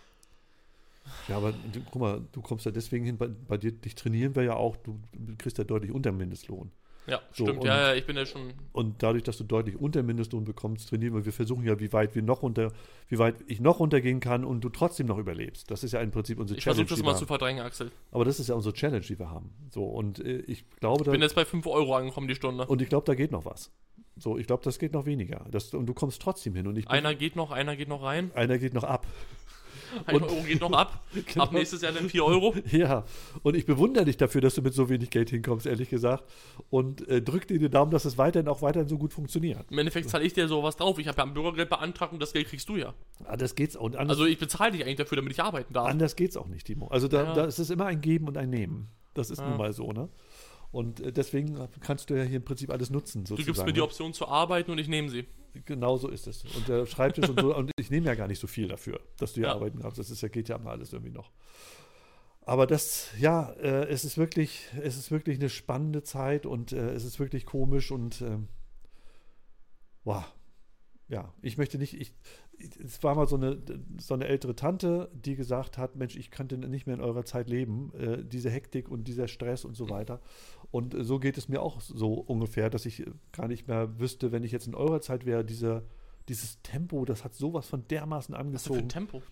[1.27, 4.35] Ja, aber du, guck mal, du kommst ja deswegen hin, bei, bei dir, dich trainieren
[4.35, 4.99] wir ja auch, du
[5.37, 6.71] kriegst ja deutlich unter dem Mindestlohn.
[7.07, 7.59] Ja, So, stimmt.
[7.61, 10.89] und- Ja, ja, ich bin ja schon Und dadurch, dass du deutlich unter Mindestlohn bekommst,
[10.89, 11.25] trainieren wir.
[11.25, 12.71] Wir versuchen ja, wie weit wir noch unter,
[13.09, 15.69] wie weit ich noch runtergehen kann und du trotzdem noch überlebst.
[15.71, 16.85] Das ist ja im Prinzip unsere Ich Challenge.
[16.87, 17.91] versuche das mal zu verdrängen, Axel.
[18.11, 19.49] Aber das ist ja unsere Challenge, die wir haben.
[19.71, 22.65] So, und äh, ich glaube, Ich da, bin jetzt bei 5 Euro angekommen die Stunde.
[22.65, 23.71] und ich glaube, da geht noch was.
[24.17, 25.45] So, ich glaube, das geht noch weniger.
[25.51, 26.67] Das, und du kommst trotzdem hin.
[26.67, 28.31] Und ich bin- Einer geht noch, einer geht noch rein.
[28.33, 29.05] einer geht noch ab.
[30.05, 31.01] Ein Und- Euro geht noch ab.
[31.25, 31.45] Genau.
[31.45, 32.53] Ab nächstes Jahr dann 4 Euro.
[32.71, 33.03] Ja,
[33.43, 36.23] und ich bewundere dich dafür, dass du mit so wenig Geld hinkommst, ehrlich gesagt.
[36.69, 39.65] Und äh, drück dir den Daumen, dass es weiterhin auch weiterhin so gut funktioniert.
[39.71, 40.99] Im Endeffekt zahle ich dir sowas drauf.
[40.99, 42.93] Ich habe ja ein Bürgergeld beantragt und das Geld kriegst du ja.
[43.25, 45.87] Anders geht's und anders, Also ich bezahle dich eigentlich dafür, damit ich arbeiten darf.
[45.87, 46.87] anders geht's auch nicht, Timo.
[46.87, 47.33] Also da, Ja.
[47.33, 48.89] da ist es immer ein Geben und ein Nehmen.
[49.13, 49.47] Das ist Ja.
[49.47, 50.09] nun mal so, ne?
[50.71, 53.23] Und äh, deswegen kannst du ja hier im Prinzip alles nutzen.
[53.23, 53.85] Du Sozusagen, gibst mir die ne?
[53.85, 55.25] Option zu arbeiten und ich nehme sie.
[55.65, 56.43] Genau so ist es.
[56.43, 59.33] Und der Schreibtisch und so, und ich nehme ja gar nicht so viel dafür, dass
[59.33, 59.53] du hier Ja.
[59.55, 59.97] arbeiten kannst.
[59.97, 61.31] Das ist ja, geht ja mal alles irgendwie noch.
[62.41, 66.91] Aber das, ja, äh, es ist wirklich, es ist wirklich eine spannende Zeit und äh,
[66.91, 68.49] es ist wirklich komisch und ähm,
[70.03, 70.25] wow.
[71.07, 72.13] Ja, ich möchte nicht, ich,
[72.83, 73.61] es war mal so eine,
[73.99, 77.49] so eine ältere Tante, die gesagt hat, Mensch, ich könnte nicht mehr in eurer Zeit
[77.49, 80.21] leben, äh, diese Hektik und dieser Stress und so weiter.
[80.71, 83.99] Und äh, so geht es mir auch so ungefähr, dass ich äh, gar nicht mehr
[83.99, 85.83] wüsste, wenn ich jetzt in eurer Zeit wäre, diese,
[86.29, 88.79] dieses Tempo, das hat sowas von dermaßen Was ist denn für angezogen.
[88.79, 89.23] ein Tempo?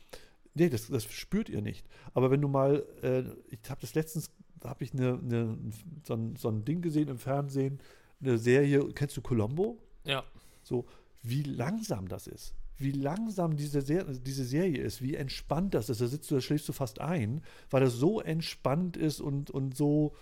[0.55, 1.85] Nee, das, das spürt ihr nicht.
[2.13, 5.57] Aber wenn du mal, äh, ich habe das letztens, da habe ich eine, eine,
[6.03, 7.79] so, ein, so ein Ding gesehen im Fernsehen,
[8.21, 9.77] eine Serie, kennst du Colombo?
[10.05, 10.23] Ja.
[10.61, 10.85] So,
[11.23, 12.53] wie langsam das ist.
[12.77, 16.01] Wie langsam diese, Ser diese Serie ist, wie entspannt das ist.
[16.01, 19.75] Da sitzt du, da schläfst du fast ein, weil das so entspannt ist und, und
[19.75, 20.13] so,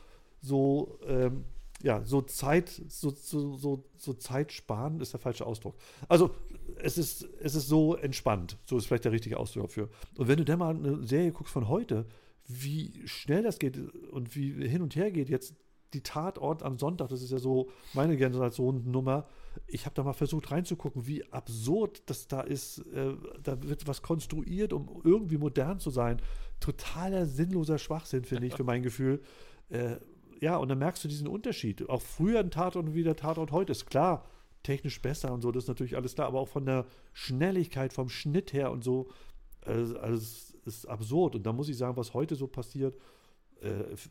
[0.41, 1.45] so, ähm,
[1.81, 5.75] ja, so Zeit, so, so, so, so zeitsparend ist der falsche Ausdruck.
[6.07, 6.31] Also,
[6.77, 8.57] es ist, es ist so entspannt.
[8.65, 9.89] So ist vielleicht der richtige Ausdruck dafür.
[10.17, 12.05] Und wenn du dann mal eine Serie guckst von heute,
[12.47, 13.77] wie schnell das geht
[14.11, 15.55] und wie hin und her geht, jetzt
[15.93, 19.27] die Tatort am Sonntag, das ist ja so meine Generation-Nummer.
[19.67, 22.79] Ich habe da mal versucht reinzugucken, wie absurd das da ist.
[22.93, 26.21] Äh, da wird was konstruiert, um irgendwie modern zu sein.
[26.59, 29.21] Totaler sinnloser Schwachsinn, finde ich, für mein Gefühl.
[29.69, 29.97] Äh,
[30.39, 31.87] ja, und dann merkst du diesen Unterschied.
[31.89, 33.85] Auch früher ein Tatort und wie der Tatort heute ist.
[33.85, 34.25] Klar,
[34.63, 38.09] technisch besser und so, das ist natürlich alles klar, aber auch von der Schnelligkeit, vom
[38.09, 39.09] Schnitt her und so,
[39.65, 41.35] äh, also es ist absurd.
[41.35, 42.97] Und da muss ich sagen, was heute so passiert,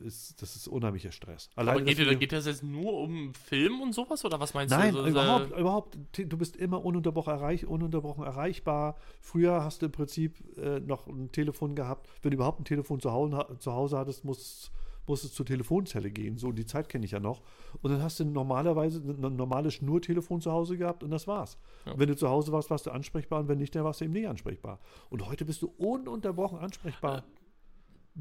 [0.05, 1.49] ist, das ist unheimlicher Stress.
[1.57, 4.39] Aber Alleine, geht, dass dir, wir- geht das jetzt nur um Film und sowas oder
[4.41, 5.01] was meinst Nein, du?
[5.01, 5.99] Also, überhaupt, äh, überhaupt.
[6.17, 8.97] Du bist immer ununterbrochen, erreich, ununterbrochen erreichbar.
[9.21, 12.09] Früher hast du im Prinzip äh, noch ein Telefon gehabt.
[12.23, 14.71] Wenn du überhaupt ein Telefon zu Hause, zu Hause hattest, musst,
[15.07, 16.39] musstest zur Telefonzelle gehen.
[16.39, 17.43] So, die Zeit kenne ich ja noch.
[17.83, 21.59] Und dann hast du normalerweise ein normales Schnurtelefon zu Hause gehabt und das war's.
[21.87, 21.99] Ja.
[21.99, 24.13] Wenn du zu Hause warst, warst du ansprechbar und wenn nicht, dann warst du eben
[24.15, 24.79] nicht ansprechbar.
[25.09, 27.25] Und heute bist du ununterbrochen ansprechbar.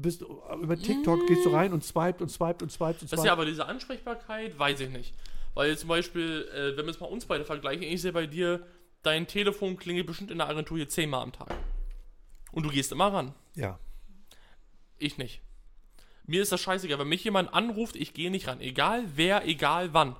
[0.02, 3.18] Bist, über TikTok gehst du rein und swiped und swiped und swiped und Das swiped.
[3.20, 5.14] ist ja aber diese Ansprechbarkeit, weiß ich nicht.
[5.54, 8.64] Weil zum Beispiel, äh, wenn wir jetzt mal uns beide vergleichen, ich sehe bei dir,
[9.02, 11.52] dein Telefon klingelt bestimmt in der Agentur hier zehnmal am Tag.
[12.52, 13.34] Und du gehst immer ran.
[13.54, 13.78] ja.
[14.98, 15.40] Ich nicht.
[16.26, 16.98] Mir ist das scheißegal.
[16.98, 18.60] Wenn mich jemand anruft, ich gehe nicht ran.
[18.60, 20.14] Egal wer, egal wann.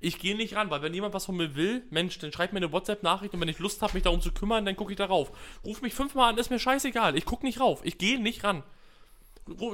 [0.00, 2.56] Ich gehe nicht ran, weil wenn jemand was von mir will, Mensch, dann schreibt mir
[2.60, 5.04] eine WhatsApp-Nachricht und wenn ich Lust habe, mich darum zu kümmern, dann gucke ich da
[5.04, 5.30] rauf.
[5.64, 7.16] Ruf mich fünfmal an, ist mir scheißegal.
[7.16, 7.82] Ich gucke nicht rauf.
[7.84, 8.62] Ich gehe nicht ran.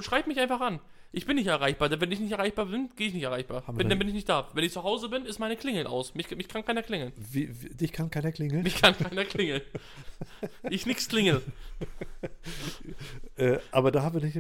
[0.01, 0.81] Schreib mich einfach an.
[1.11, 1.91] Ich bin nicht erreichbar.
[2.01, 3.63] Wenn ich nicht erreichbar bin, gehe ich nicht erreichbar.
[3.67, 4.49] Bin, dann- dann bin ich nicht da.
[4.53, 6.15] Wenn ich zu Hause bin, ist meine Klingel aus.
[6.15, 7.13] Mich, mich kann keiner klingeln.
[7.17, 8.63] Wie, wie, dich kann keiner klingeln.
[8.63, 9.63] Mich kann keiner klingeln.
[10.71, 11.43] Ich nix klingel.
[13.37, 14.37] Äh, aber da haben wir nicht,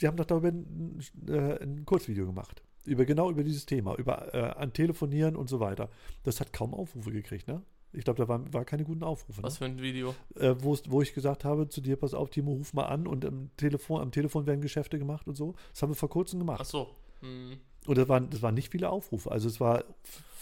[0.00, 2.62] wir haben doch darüber ein, äh, ein Kurzvideo gemacht.
[2.84, 5.90] Über, genau über dieses Thema, über äh, an Telefonieren und so weiter.
[6.22, 7.62] Das hat kaum Aufrufe gekriegt, ne?
[7.94, 9.42] Ich glaube, da waren war keine guten Aufrufe.
[9.42, 9.58] Was Ne?
[9.58, 10.14] für ein Video.
[10.36, 13.50] Äh, wo, ich gesagt habe zu dir, pass auf, Timo, ruf mal an und am
[13.56, 15.54] Telefon, am Telefon werden Geschäfte gemacht und so.
[15.72, 16.66] Das haben wir vor kurzem Ach gemacht.
[16.66, 16.88] so.
[17.20, 17.58] Hm.
[17.86, 19.30] Und das waren, das waren nicht viele Aufrufe.
[19.30, 19.84] Also es war,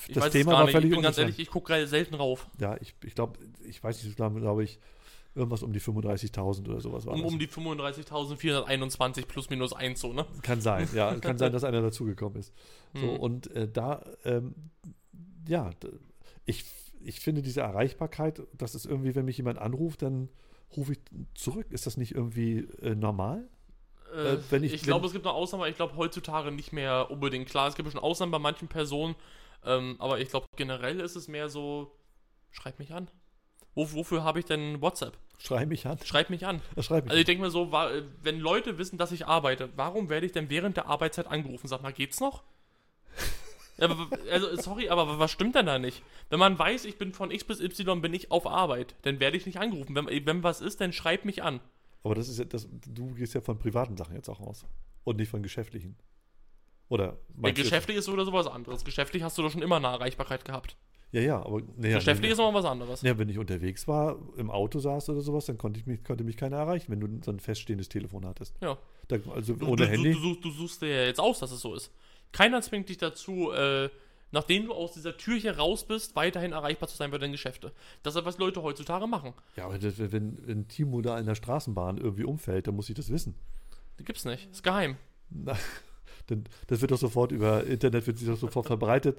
[0.07, 0.73] Ich das weiß Thema es gar war nicht.
[0.75, 2.49] völlig Ich bin ganz ehrlich, ich gucke selten rauf.
[2.61, 4.79] Ja, ich, ich glaube, ich weiß nicht, glaube glaub ich,
[5.35, 7.33] irgendwas um die 35.000 oder sowas war Um, das.
[7.33, 10.27] um die 35.421 plus minus 1 so, ne?
[10.43, 11.15] Kann sein, ja.
[11.21, 12.53] Kann sein, dass einer dazugekommen ist.
[12.95, 13.17] So, Hm.
[13.21, 14.55] und äh, da, ähm,
[15.49, 15.71] ja,
[16.47, 16.65] ich,
[17.03, 20.29] ich finde diese Erreichbarkeit, das ist irgendwie, wenn mich jemand anruft, dann
[20.77, 21.01] rufe ich
[21.35, 21.67] zurück.
[21.71, 23.49] Ist das nicht irgendwie äh, normal?
[24.15, 26.73] Äh, Äh, wenn ich- ich glaube, es gibt noch Ausnahmen, aber ich glaube heutzutage nicht
[26.73, 27.49] mehr unbedingt.
[27.49, 29.15] Klar, es gibt schon Ausnahmen bei manchen Personen,
[29.65, 31.93] ähm, aber ich glaube generell ist es mehr so,
[32.51, 33.09] schreib mich an.
[33.75, 35.17] Wo, wofür habe ich denn WhatsApp?
[35.39, 35.99] Schrei mich an.
[36.05, 36.61] Schreib mich an.
[36.81, 40.09] Schreib mich Also ich denke mir so, äh, wenn Leute wissen, dass ich arbeite, warum
[40.09, 41.67] werde ich denn während der Arbeitszeit angerufen?
[41.69, 42.43] Sag mal, geht's noch?
[43.81, 46.03] Aber, also, sorry, aber was stimmt denn da nicht?
[46.29, 49.37] Wenn man weiß, ich bin von X bis Y, bin ich auf Arbeit, dann werde
[49.37, 49.95] ich nicht angerufen.
[49.95, 51.61] Wenn, wenn was ist, dann schreib mich an.
[52.03, 54.64] Aber das ist ja, das, du gehst ja von privaten Sachen jetzt auch aus.
[55.05, 55.97] Und nicht von geschäftlichen.
[56.88, 58.85] Oder Ja, du- geschäftlich ist oder sowas anderes.
[58.85, 60.77] Geschäftlich hast du doch schon immer eine Erreichbarkeit gehabt.
[61.12, 63.03] Ja, ja, aber naja, geschäftlich nee, ist nochmal was anderes.
[63.03, 66.23] Ja, wenn ich unterwegs war, im Auto saß oder sowas, dann konnte ich mich, konnte
[66.23, 68.55] mich keiner erreichen, wenn du so ein feststehendes Telefon hattest.
[68.61, 68.79] Ja.
[69.09, 70.12] Da, also Du, ohne du, Handy.
[70.12, 71.90] Du, du suchst dir ja jetzt aus, dass es so ist.
[72.33, 73.88] Keiner zwingt dich dazu, äh,
[74.33, 77.73] nachdem du aus dieser Tür hier raus bist, weiterhin erreichbar zu sein bei deinen Geschäfte.
[78.03, 79.35] Das ist, was Leute heutzutage machen.
[79.57, 82.95] Ja, aber das, wenn, wenn Timo da in der Straßenbahn irgendwie umfällt, dann muss ich
[82.95, 83.35] das wissen.
[83.97, 84.49] Das gibt's nicht.
[84.51, 84.97] Ist geheim.
[85.31, 85.57] Na,
[86.31, 89.19] denn das wird doch sofort über Internet wird sich doch sofort verbreitet.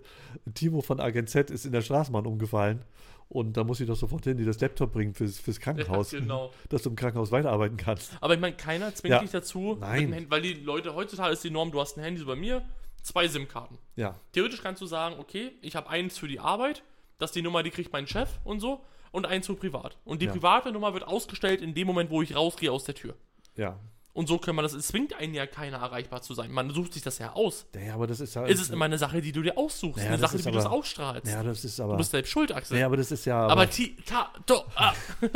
[0.53, 2.83] Timo von Agent Z ist in der Straßenbahn umgefallen
[3.27, 6.19] und da muss ich doch sofort hin, die das Laptop bringen fürs, fürs Krankenhaus, Ja,
[6.19, 6.51] genau.
[6.69, 8.11] dass du im Krankenhaus weiterarbeiten kannst.
[8.21, 9.19] Aber ich meine, keiner zwingt Ja.
[9.19, 10.25] dich dazu, Nein.
[10.29, 12.61] weil die Leute, heutzutage ist die Norm, du hast ein Handy so bei mir,
[13.01, 13.77] zwei SIM-Karten.
[13.95, 16.83] Ja, Theoretisch kannst du sagen, okay, ich habe eins für die Arbeit,
[17.17, 19.97] dass die Nummer, die kriegt mein Chef und so, und eins zu privat.
[20.05, 20.31] Und die Ja.
[20.31, 23.15] private Nummer wird ausgestellt in dem Moment, wo ich rausgehe aus der Tür.
[23.55, 23.77] Ja.
[24.13, 26.51] Und so kann man das, es zwingt einen ja keiner erreichbar zu sein.
[26.51, 27.65] Man sucht sich das ja aus.
[27.73, 28.45] Naja, aber das ist ja.
[28.45, 30.51] Es ist immer eine Sache, die du dir aussuchst, Naja, eine das Sache, ist wie
[30.51, 31.27] du es aber- ausstrahlst.
[31.31, 31.93] Ja, das ist aber.
[31.93, 32.73] du bist selbst schuld, Axel.
[32.75, 33.47] naja, aber das ist ja.
[33.47, 34.93] aber ti, ta, to, ah.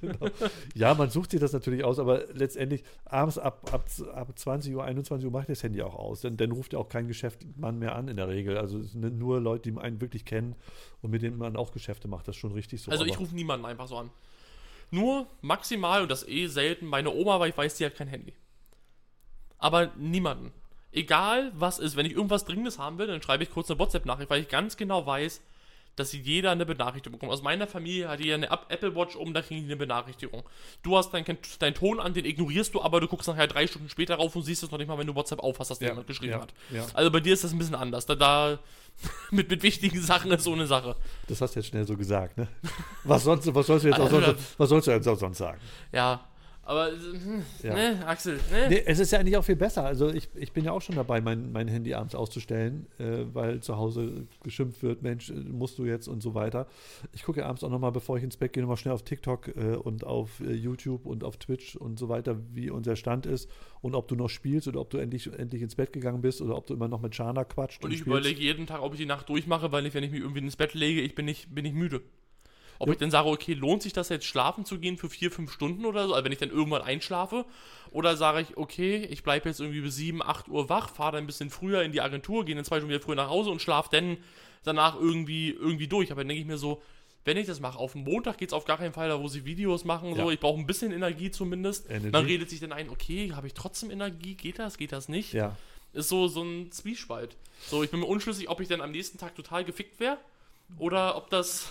[0.00, 0.26] genau.
[0.74, 4.84] Ja, man sucht sich das natürlich aus, aber letztendlich abends ab, ab, ab 20 Uhr,
[4.84, 6.20] 21 Uhr macht das Handy auch aus.
[6.20, 8.56] Denn dann ruft ja auch kein Geschäftsmann mehr an in der Regel.
[8.58, 10.54] Also es sind nur Leute, die einen wirklich kennen
[11.00, 12.28] und mit denen man auch Geschäfte macht.
[12.28, 12.90] Das ist schon richtig so.
[12.90, 14.10] Also ich aber- rufe niemanden einfach so an.
[14.92, 18.34] Nur maximal, und das eh selten, meine Oma, weil ich weiß, die hat kein Handy.
[19.56, 20.52] Aber niemanden.
[20.92, 24.28] Egal was ist, wenn ich irgendwas Dringendes haben will, dann schreibe ich kurz eine WhatsApp-Nachricht,
[24.28, 25.40] weil ich ganz genau weiß,
[25.96, 27.32] dass jeder eine Benachrichtigung bekommt.
[27.32, 30.42] Aus meiner Familie hat jeder eine App- Apple Watch um, da kriegen die eine Benachrichtigung.
[30.82, 31.24] Du hast deinen
[31.58, 34.42] dein Ton an, den ignorierst du, aber du guckst nachher drei Stunden später rauf und
[34.42, 36.54] siehst es noch nicht mal, wenn du WhatsApp aufhast, dass Ja, jemand geschrieben ja, hat.
[36.70, 36.86] ja.
[36.94, 38.06] Also bei dir ist das ein bisschen anders.
[38.06, 38.58] Da, da
[39.30, 40.96] mit, mit wichtigen Sachen ist so eine Sache.
[41.28, 42.48] Das hast du jetzt schnell so gesagt, ne?
[43.04, 45.38] Was, sonst, was sollst du jetzt auch Also, sonst, was sollst du jetzt auch sonst
[45.38, 45.60] sagen?
[45.92, 46.20] Ja,
[46.64, 47.74] aber, hm, Ja.
[47.74, 48.68] ne, Axel, ne?
[48.68, 49.84] Nee, es ist ja eigentlich auch viel besser.
[49.84, 53.60] Also ich, ich bin ja auch schon dabei, mein, mein Handy abends auszustellen, äh, weil
[53.60, 56.66] zu Hause geschimpft wird, Mensch, äh, musst du jetzt und so weiter.
[57.12, 59.48] Ich gucke ja abends auch nochmal, bevor ich ins Bett gehe, nochmal schnell auf TikTok
[59.56, 63.50] äh, und auf äh, YouTube und auf Twitch und so weiter, wie unser Stand ist
[63.80, 66.56] und ob du noch spielst oder ob du endlich, endlich ins Bett gegangen bist oder
[66.56, 68.06] ob du immer noch mit Shana quatscht Und ich spielst.
[68.20, 70.56] überlege jeden Tag, ob ich die Nacht durchmache, weil ich, wenn ich mich irgendwie ins
[70.56, 72.02] Bett lege, ich bin nicht, bin nicht müde.
[72.78, 72.92] Ob Ja.
[72.94, 75.84] ich dann sage, okay, lohnt sich das jetzt schlafen zu gehen für vier, fünf Stunden
[75.84, 77.44] oder so, also wenn ich dann irgendwann einschlafe,
[77.90, 81.24] oder sage ich, okay, ich bleibe jetzt irgendwie bis sieben, acht Uhr wach, fahre dann
[81.24, 83.60] ein bisschen früher in die Agentur, gehe dann zwei Stunden wieder früher nach Hause und
[83.62, 84.16] schlafe dann
[84.64, 86.10] danach irgendwie, irgendwie durch.
[86.10, 86.80] Aber dann denke ich mir so,
[87.24, 89.28] wenn ich das mache, auf den Montag geht es auf gar keinen Fall, da wo
[89.28, 90.30] sie Videos machen, so, Ja.
[90.30, 91.88] ich brauche ein bisschen Energie zumindest.
[91.90, 92.10] Energy.
[92.10, 95.32] Man redet sich dann ein, okay, habe ich trotzdem Energie, geht das, geht das nicht?
[95.34, 95.56] Ja,
[95.92, 97.36] ist so, so ein Zwiespalt.
[97.68, 100.16] So, ich bin mir unschlüssig, ob ich dann am nächsten Tag total gefickt wäre
[100.78, 101.70] oder ob das,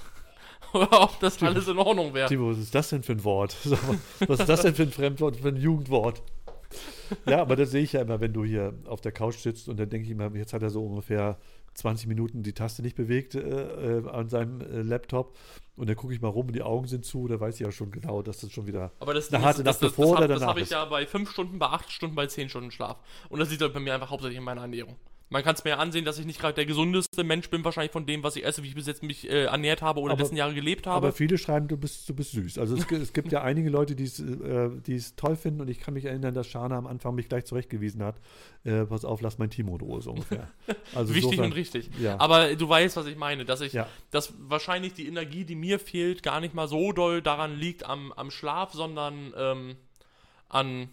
[0.73, 2.27] oder ob das alles in Ordnung wäre.
[2.27, 3.55] Timo, was ist das denn für ein Wort?
[4.27, 6.21] Was ist das denn für ein Fremdwort, für ein Jugendwort?
[7.25, 9.77] Ja, aber das sehe ich ja immer, wenn du hier auf der Couch sitzt und
[9.79, 11.37] dann denke ich immer, jetzt hat er so ungefähr
[11.73, 13.39] 20 Minuten die Taste nicht bewegt äh,
[13.99, 15.37] äh, an seinem äh, Laptop
[15.75, 17.71] und dann gucke ich mal rum und die Augen sind zu, da weiß ich ja
[17.71, 20.15] schon genau, dass das schon wieder Aber das, Eine harte das, Nacht das, das, bevor
[20.17, 20.71] das, oder hab- das danach habe ich ist?
[20.71, 22.97] ja bei 5 Stunden, bei 8 Stunden, bei 10 Stunden Schlaf.
[23.29, 24.95] Und das liegt halt bei mir einfach hauptsächlich in meiner Ernährung.
[25.31, 27.93] Man kann es mir ja ansehen, dass ich nicht gerade der gesundeste Mensch bin, wahrscheinlich
[27.93, 30.21] von dem, was ich esse, wie ich bis jetzt mich äh, ernährt habe oder Aber-
[30.21, 30.97] letzten Jahre gelebt habe.
[30.97, 32.57] Aber viele schreiben, du bist, du bist süß.
[32.57, 35.79] Also es, es gibt ja einige Leute, die es, äh, es toll finden und ich
[35.79, 38.19] kann mich erinnern, dass Shana am Anfang mich gleich zurechtgewiesen hat.
[38.65, 40.49] Äh, pass auf, lass mein Timo in so ungefähr.
[40.93, 41.89] Also Wichtig insofern- und richtig.
[42.01, 42.19] Ja.
[42.19, 43.87] Aber du weißt, was ich meine, dass ich, Ja.
[44.11, 48.11] dass wahrscheinlich die Energie, die mir fehlt, gar nicht mal so doll daran liegt am,
[48.11, 49.75] am Schlaf, sondern ähm,
[50.49, 50.89] an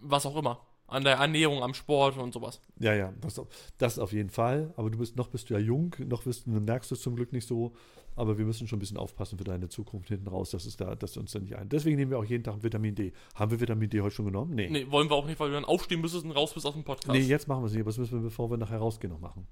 [0.00, 0.60] was auch immer.
[0.88, 2.60] An der Ernährung, am Sport und sowas.
[2.80, 3.40] Ja, ja, das,
[3.76, 4.72] das auf jeden Fall.
[4.76, 7.14] Aber du bist noch bist du ja jung, noch bist, du- merkst du es zum
[7.14, 7.72] Glück nicht so.
[8.16, 10.96] Aber wir müssen schon ein bisschen aufpassen für deine Zukunft hinten raus, dass es da,
[10.96, 11.68] dass uns da nicht ein.
[11.68, 13.12] Deswegen nehmen wir auch jeden Tag Vitamin D.
[13.36, 14.54] Haben wir Vitamin D heute schon genommen?
[14.56, 14.68] Nee.
[14.70, 16.82] Nee, wollen wir auch nicht, weil du dann aufstehen müsstest und raus bist aus dem
[16.82, 17.12] Podcast.
[17.16, 17.82] Nee, jetzt machen wir es nicht.
[17.82, 19.46] Aber das müssen wir, bevor wir nachher rausgehen, noch machen.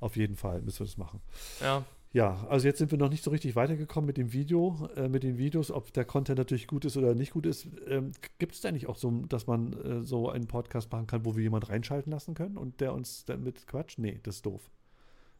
[0.00, 1.20] Auf jeden Fall müssen wir das machen.
[1.60, 1.84] Ja.
[2.14, 5.24] Ja, also jetzt sind wir noch nicht so richtig weitergekommen mit dem Video, äh, mit
[5.24, 7.66] den Videos, ob der Content natürlich gut ist oder nicht gut ist.
[7.88, 11.24] Ähm, Gibt es da nicht auch so, dass man äh, so einen Podcast machen kann,
[11.24, 13.98] wo wir jemanden reinschalten lassen können und der uns damit quatscht?
[13.98, 14.70] Nee, das ist doof.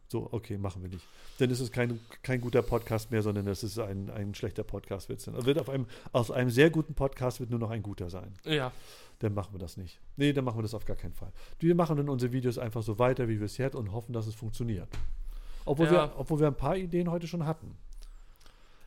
[0.09, 1.07] So, okay, machen wir nicht.
[1.39, 5.09] Dann ist es kein, kein guter Podcast mehr, sondern das ist ein, ein schlechter Podcast.
[5.09, 5.47] Wird's dann.
[5.47, 8.35] Wird auf einem, aus einem sehr guten Podcast wird nur noch ein guter sein.
[8.43, 8.73] Ja.
[9.21, 10.01] Dann machen wir das nicht.
[10.17, 11.33] Nee, dann machen wir das auf gar keinen Fall.
[11.61, 14.89] Wir machen dann unsere Videos einfach so weiter wie bisher und hoffen, dass es funktioniert.
[15.65, 15.93] Obwohl, Ja.
[15.93, 17.77] wir, obwohl wir ein paar Ideen heute schon hatten.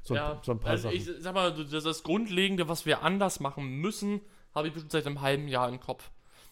[0.03, 0.41] So, ein- ja.
[0.43, 0.95] so ein paar also Sachen.
[0.97, 4.21] ich sag mal, das, das Grundlegende, was wir anders machen müssen,
[4.55, 6.09] habe ich bestimmt seit einem halben Jahr im Kopf.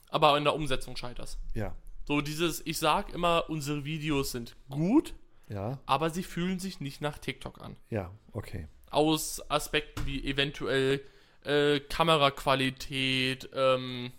[0.09, 1.73] Aber in der Umsetzung scheitert ja,
[2.05, 5.13] So dieses, ich sag immer, unsere Videos sind gut,
[5.49, 7.75] ja, aber sie fühlen sich nicht nach TikTok an.
[7.89, 8.67] ja, okay.
[8.91, 11.01] Aus Aspekten wie eventuell
[11.43, 14.11] äh, Kameraqualität, ähm, äh,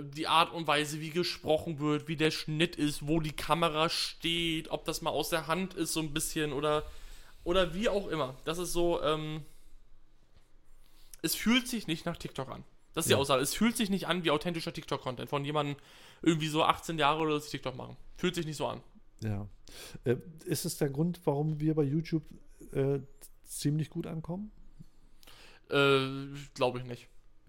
[0.00, 4.70] die Art und Weise, wie gesprochen wird, wie der Schnitt ist, wo die Kamera steht,
[4.70, 6.84] ob das mal aus der Hand ist so ein bisschen oder
[7.44, 8.36] oder wie auch immer.
[8.44, 9.42] Das ist so, ähm,
[11.22, 12.64] es fühlt sich nicht nach TikTok an.
[12.94, 13.18] Das ist die Ja.
[13.18, 13.42] Aussage.
[13.42, 15.76] Es fühlt sich nicht an wie authentischer TikTok-Content von jemandem
[16.20, 17.96] irgendwie so 18 Jahre oder das TikTok machen.
[18.16, 18.80] Fühlt sich nicht so an.
[19.22, 19.46] Ja.
[20.04, 22.24] Äh, ist es der Grund, warum wir bei YouTube
[22.72, 22.98] äh,
[23.44, 24.50] ziemlich gut ankommen?
[25.70, 26.06] Äh,
[26.54, 27.08] glaube ich nicht.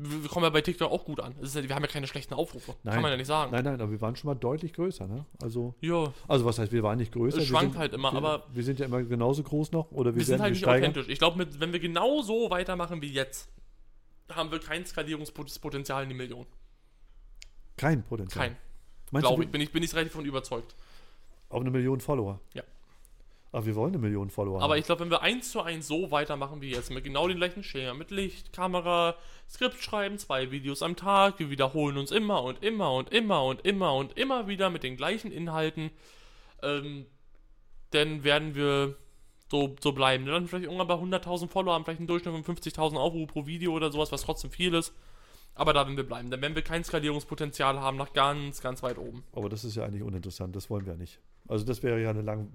[0.09, 1.33] Wir wir kommen ja bei TikTok auch gut an.
[1.41, 2.75] Ja, wir haben ja keine schlechten Aufrufe.
[2.83, 2.93] Nein.
[2.95, 3.51] Kann man ja nicht sagen.
[3.51, 5.25] Nein, nein, aber wir waren schon mal deutlich größer, ne?
[5.41, 7.37] Also, Ja, also was heißt, wir waren nicht größer?
[7.39, 10.11] Es schwankt sind, halt immer, wir, aber- Wir sind ja immer genauso groß noch oder
[10.13, 11.07] wir, wir sind halt nicht authentisch.
[11.09, 13.49] Ich glaube, wenn wir genau so weitermachen wie jetzt,
[14.31, 16.45] haben wir kein Skalierungspotenzial in die Million.
[17.77, 18.47] Kein Potenzial.
[18.49, 18.57] Kein.
[19.11, 19.49] Meinst Glaube ich.
[19.51, 20.75] Bin ich, bin ich relativ von überzeugt.
[21.49, 22.39] auf eine Million Follower?
[22.53, 22.63] Ja.
[23.53, 24.63] Aber wir wollen eine Million Follower.
[24.63, 27.37] Aber ich glaube, wenn wir eins zu eins so weitermachen wie jetzt, mit genau den
[27.37, 29.15] gleichen Schema, mit Licht, Kamera,
[29.47, 33.61] Skript schreiben, zwei Videos am Tag, wir wiederholen uns immer und immer und immer und
[33.61, 35.91] immer und immer wieder mit den gleichen Inhalten,
[36.63, 37.05] ähm,
[37.91, 38.97] dann werden wir
[39.51, 40.25] so, so bleiben.
[40.25, 43.71] Dann vielleicht irgendwann bei 100.000 Follower haben, vielleicht einen Durchschnitt von 50.000 Aufrufe pro Video
[43.73, 44.95] oder sowas, was trotzdem viel ist.
[45.55, 46.31] Aber da werden wir bleiben.
[46.31, 49.23] Dann werden wir kein Skalierungspotenzial haben nach ganz, ganz weit oben.
[49.33, 51.19] Aber das ist ja eigentlich uninteressant, das wollen wir nicht.
[51.47, 52.51] Also das wäre ja eine, lang,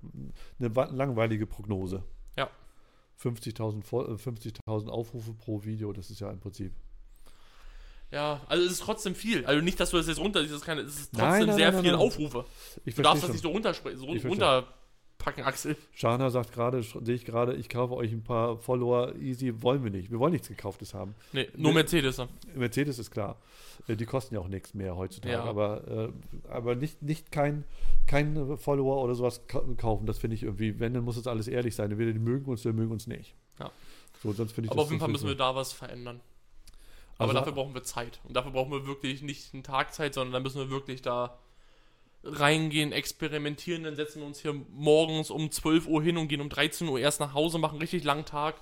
[0.59, 2.03] eine langweilige Prognose.
[2.37, 2.51] Ja.
[3.23, 6.73] 50.000 Fol- äh, 50.000 Aufrufe pro Video, das ist ja im Prinzip.
[8.11, 9.45] Ja, also es ist trotzdem viel.
[9.45, 11.57] Also nicht, dass du das jetzt runter, das ist, keine, es ist trotzdem Nein, nein,
[11.57, 11.95] sehr nein, viel.
[11.95, 12.47] Aufrufe.
[12.87, 14.25] Ich Du darfst das nicht so so Ich
[15.29, 15.77] runterpacken, Axel.
[15.93, 19.91] Shana sagt gerade, sehe ich gerade, ich kaufe euch ein paar Follower, easy, wollen wir
[19.91, 20.11] nicht.
[20.11, 21.14] Wir wollen nichts Gekauftes haben.
[21.33, 21.73] Nee, nur.
[21.73, 22.21] Mercedes.
[22.55, 23.37] Mercedes ist klar.
[23.87, 25.35] Äh, Die kosten ja auch nichts mehr heutzutage.
[25.35, 25.45] Ja.
[25.45, 27.64] Aber, äh, aber nicht, nicht kein,
[28.07, 30.07] kein Follower oder sowas ka- kaufen.
[30.07, 31.91] Das finde ich irgendwie, wenn, dann muss das alles ehrlich sein.
[31.91, 33.35] Entweder die mögen uns oder mögen uns nicht.
[33.59, 33.71] Ja.
[34.23, 36.21] So, sonst finde ich Aber auf jeden Fall müssen wir da was verändern.
[37.19, 38.21] Aber Also- dafür brauchen wir Zeit.
[38.25, 41.38] Und dafür brauchen wir wirklich nicht einen Tag Zeit, sondern da müssen wir wirklich da
[42.23, 43.85] reingehen, experimentieren.
[43.85, 46.99] Dann setzen wir uns hier morgens um 12 Uhr hin und gehen um 13 Uhr
[46.99, 48.57] erst nach Hause, machen einen richtig langen Tag.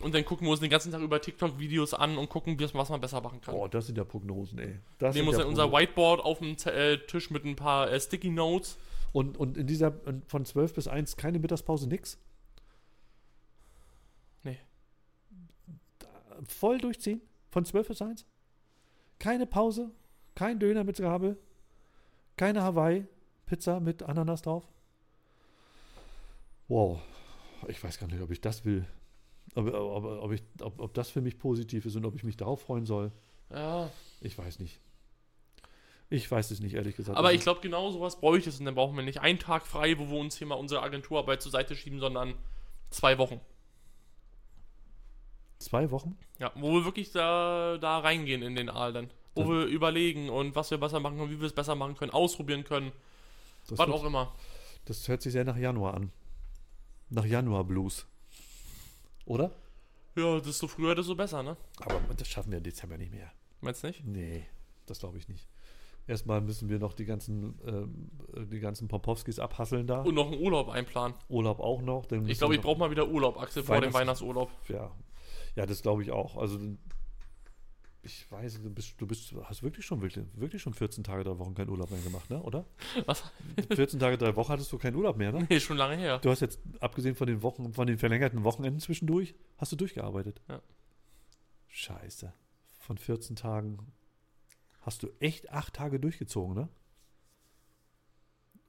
[0.00, 3.00] Und dann gucken wir uns den ganzen Tag über TikTok-Videos an und gucken, was man
[3.00, 3.54] besser machen kann.
[3.54, 4.78] Boah, das sind ja Prognosen, ey.
[4.98, 5.70] Das Nehmen uns ja dann unser.
[5.70, 8.78] Whiteboard auf dem äh, Tisch mit ein paar äh, Sticky Notes.
[9.12, 9.92] Und, und in dieser,
[10.28, 12.18] von 12 bis 1 keine Mittagspause, nix?
[14.42, 14.58] Nee.
[16.48, 17.20] Voll durchziehen?
[17.50, 18.24] Von 12 bis 1?
[19.18, 19.90] Keine Pause?
[20.34, 21.36] Kein Döner mit Gabel?
[22.40, 24.66] Keine Hawaii-Pizza mit Ananas drauf?
[26.68, 26.98] Wow.
[27.68, 28.86] Ich weiß gar nicht, ob ich das will.
[29.54, 32.38] Ob, ob, ob, ich, ob, ob das für mich positiv ist und ob ich mich
[32.38, 33.12] darauf freuen soll.
[33.50, 33.90] Ja,
[34.22, 34.80] Ich weiß nicht.
[36.08, 37.18] Ich weiß es nicht, ehrlich gesagt.
[37.18, 38.58] aber Also- ich glaube, genau sowas bräuchte es.
[38.58, 41.42] Und dann brauchen wir nicht einen Tag frei, wo wir uns hier mal unsere Agenturarbeit
[41.42, 42.32] zur Seite schieben, sondern
[42.88, 43.38] zwei Wochen.
[45.58, 46.16] Zwei Wochen?
[46.38, 49.10] Ja, wo wir wirklich da, da reingehen in den Aal dann.
[49.34, 52.10] Wo wir überlegen und was wir besser machen können, wie wir es besser machen können,
[52.10, 52.92] ausprobieren können,
[53.68, 54.34] Das, was auch immer.
[54.86, 56.10] das hört sich sehr nach Januar an.
[57.10, 58.06] Nach Januar Blues.
[59.26, 59.52] Oder?
[60.16, 61.56] Ja, desto früher, desto besser, ne?
[61.80, 63.30] Aber das schaffen wir im Dezember nicht mehr.
[63.60, 64.04] Meinst du nicht?
[64.04, 64.44] Nee,
[64.86, 65.46] das glaube ich nicht.
[66.06, 70.02] Erstmal müssen wir noch die ganzen, ähm, äh, die ganzen Popowskis abhasseln da.
[70.02, 71.16] Und noch einen Urlaub einplanen.
[71.28, 72.10] Urlaub auch noch.
[72.26, 74.50] Ich glaube, ich brauche mal wieder Urlaub, Axel, vor dem Weihnachts- Weihnachtsurlaub.
[74.68, 74.90] Ja,
[75.54, 76.36] ja das glaube ich auch.
[76.36, 76.58] Also,
[78.02, 81.38] ich weiß, du bist, du bist, hast wirklich schon, wirklich, wirklich schon 14 Tage, drei
[81.38, 82.42] Wochen keinen Urlaub mehr gemacht, ne?
[82.42, 82.64] oder?
[83.06, 83.22] Was?
[83.74, 85.46] 14 Tage, drei Wochen hattest du keinen Urlaub mehr, ne?
[85.50, 86.18] Nee, schon lange her.
[86.18, 90.40] Du hast jetzt, abgesehen von den Wochen, von den verlängerten Wochenenden zwischendurch, hast du durchgearbeitet.
[90.48, 90.62] Ja.
[91.68, 92.32] Scheiße.
[92.78, 93.78] Von 14 Tagen
[94.80, 96.68] hast du echt acht Tage durchgezogen, ne?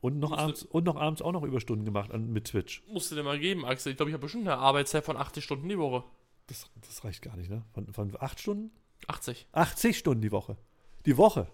[0.01, 2.83] Und noch, Musste- abends, und noch abends auch noch Überstunden gemacht an, mit Twitch.
[2.87, 3.91] Musst du dir mal geben, Axel.
[3.91, 6.03] Ich glaube, ich habe bestimmt eine Arbeitszeit von 80 Stunden die Woche.
[6.47, 7.63] Das, das reicht gar nicht, ne?
[7.73, 8.71] Von, von acht Stunden?
[9.07, 9.47] 80.
[9.51, 10.57] 80 Stunden die Woche.
[11.05, 11.47] Die Woche.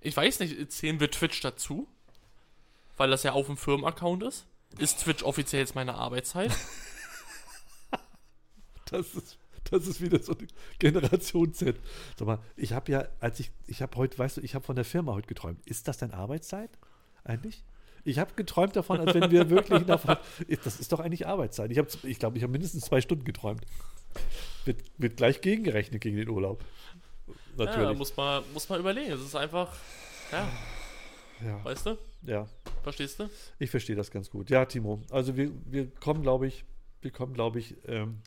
[0.00, 1.88] Ich weiß nicht, zählen wir Twitch dazu?
[2.96, 4.46] Weil das ja auf dem Firmenaccount ist?
[4.78, 6.52] Ist Twitch offiziell jetzt meine Arbeitszeit?
[8.90, 9.38] Das ist,
[9.70, 10.46] das ist wieder so eine
[10.78, 11.76] Generation Z.
[12.18, 14.76] Sag mal, ich habe ja, als ich, ich habe heute, weißt du, ich habe von
[14.76, 15.60] der Firma heute geträumt.
[15.66, 16.70] Ist das deine Arbeitszeit?
[17.24, 17.64] Eigentlich?
[18.04, 20.16] Ich habe geträumt davon, als wenn wir wirklich davon.
[20.64, 21.70] Das ist doch eigentlich Arbeitszeit.
[21.70, 23.66] Ich glaube, ich, glaub, ich habe mindestens zwei Stunden geträumt.
[24.64, 26.64] Wird, wird gleich gegengerechnet gegen den Urlaub.
[27.56, 27.98] Ja, Natürlich.
[27.98, 29.12] muss man, muss man überlegen.
[29.12, 29.74] Es ist einfach,
[30.32, 30.48] ja,
[31.44, 31.98] Ja, weißt du?
[32.22, 32.46] ja,
[32.82, 33.28] Verstehst du?
[33.58, 34.50] ich verstehe das ganz gut.
[34.50, 35.02] Ja, Timo.
[35.10, 36.64] Also wir, wir kommen, glaube ich,
[37.00, 38.20] wir kommen, glaube ich, ähm,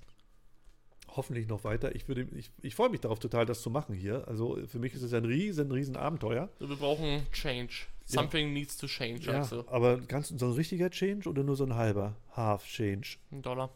[1.16, 1.94] hoffentlich noch weiter.
[1.96, 4.28] Ich, würde, ich, ich freue mich darauf total, das zu machen hier.
[4.28, 6.50] Also für mich ist es ein riesen, riesen Abenteuer.
[6.60, 7.74] Wir brauchen Change.
[8.08, 8.22] Ja.
[8.22, 9.64] Something needs to change, Ja, Axel.
[9.68, 13.18] aber ganz so ein richtiger Change oder nur so ein halber Half Change?
[13.32, 13.70] Ein Dollar.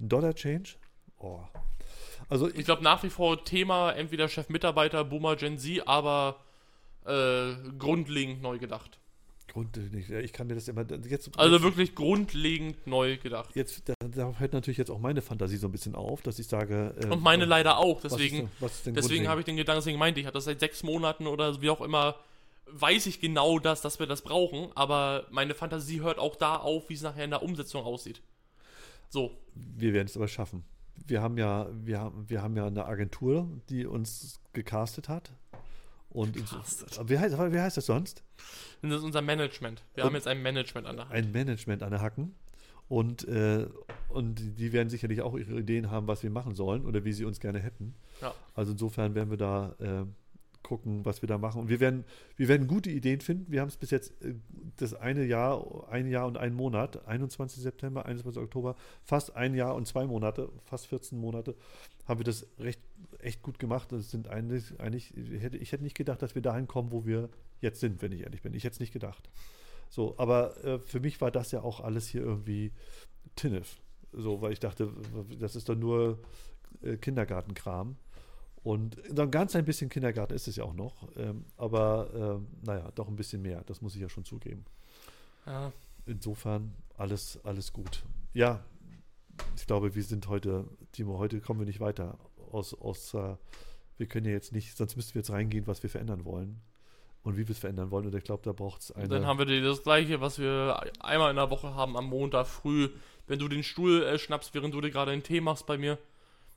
[0.00, 0.70] Ein Dollar Change?
[1.18, 1.40] Oh.
[2.28, 6.36] Also Ich ich, glaube nach wie vor Thema entweder Chef-Mitarbeiter, Boomer, Gen Z, aber
[7.06, 8.98] äh, grundlegend neu gedacht.
[9.50, 13.56] grundlegend, ich kann mir das immer jetzt Also wirklich grundlegend neu gedacht.
[13.56, 16.46] jetzt da, da hört natürlich jetzt auch meine Fantasie so ein bisschen auf, dass ich
[16.46, 18.00] sage äh, Und meine leider auch.
[18.02, 18.50] Deswegen,
[18.84, 21.60] denn- deswegen habe ich den Gedanken, deswegen meinte ich, hatte das seit sechs Monaten oder
[21.62, 22.16] wie auch immer,
[22.66, 26.90] weiß ich genau das, dass wir das brauchen, aber meine Fantasie hört auch da auf,
[26.90, 28.20] wie es nachher in der Umsetzung aussieht.
[29.08, 30.62] So, Wir werden es aber schaffen.
[31.08, 35.32] Wir haben ja, wir haben, wir haben ja eine Agentur, die uns gecastet hat.
[36.10, 36.98] Und Gecastet.
[37.08, 38.22] wie heißt, wie heißt das sonst?
[38.82, 39.82] das ist unser Management.
[39.94, 41.14] Wir Und- haben jetzt ein Management an der Hand.
[41.14, 42.34] Ein Management an der Hacken.
[42.88, 43.66] Und, äh,
[44.08, 47.24] und die- werden sicherlich auch ihre Ideen haben, was wir machen sollen oder wie sie
[47.26, 47.94] uns gerne hätten.
[48.22, 48.34] Ja.
[48.54, 50.04] Also insofern werden wir da äh,
[50.62, 51.60] gucken, was wir da machen.
[51.60, 52.04] Und wir werden,
[52.36, 53.50] wir werden gute Ideen finden.
[53.50, 54.34] Wir haben es bis jetzt äh,
[54.76, 57.62] das eine Jahr, ein Jahr und einen Monat, 21.
[57.62, 58.42] September, 21.
[58.42, 61.54] Oktober, fast ein Jahr und zwei Monate, fast 14 Monate,
[62.06, 62.80] haben wir das recht,
[63.18, 63.92] echt gut gemacht.
[63.92, 67.06] Das sind eigentlich, eigentlich ich, hätte, ich hätte nicht gedacht, dass wir dahin kommen, wo
[67.06, 67.28] wir
[67.60, 68.54] jetzt sind, wenn ich ehrlich bin.
[68.54, 69.28] Ich hätte es nicht gedacht.
[69.90, 72.72] So, aber äh, für mich war das ja auch alles hier irgendwie
[73.36, 73.80] Tinnef.
[74.12, 74.90] So, weil ich dachte,
[75.38, 76.20] das ist doch nur
[76.82, 77.96] äh, Kindergartenkram.
[78.62, 81.08] Und dann ganz ein bisschen Kindergarten ist es ja auch noch.
[81.16, 83.62] Ähm, aber ähm, naja, doch ein bisschen mehr.
[83.66, 84.64] Das muss ich ja schon zugeben.
[85.46, 85.72] Ja.
[86.06, 88.04] Insofern alles, alles gut.
[88.34, 88.64] Ja,
[89.56, 92.18] ich glaube, wir sind heute, Timo, heute kommen wir nicht weiter
[92.50, 93.36] aus, aus äh,
[93.96, 96.60] wir können ja jetzt nicht, sonst müssten wir jetzt reingehen, was wir verändern wollen
[97.22, 98.06] und wie wir es verändern wollen.
[98.06, 99.08] Und ich glaube, da braucht es eine.
[99.08, 102.90] Dann haben wir das gleiche, was wir einmal in der Woche haben am Montag früh.
[103.26, 105.98] Wenn du den Stuhl äh, schnappst, während du dir gerade einen Tee machst bei mir,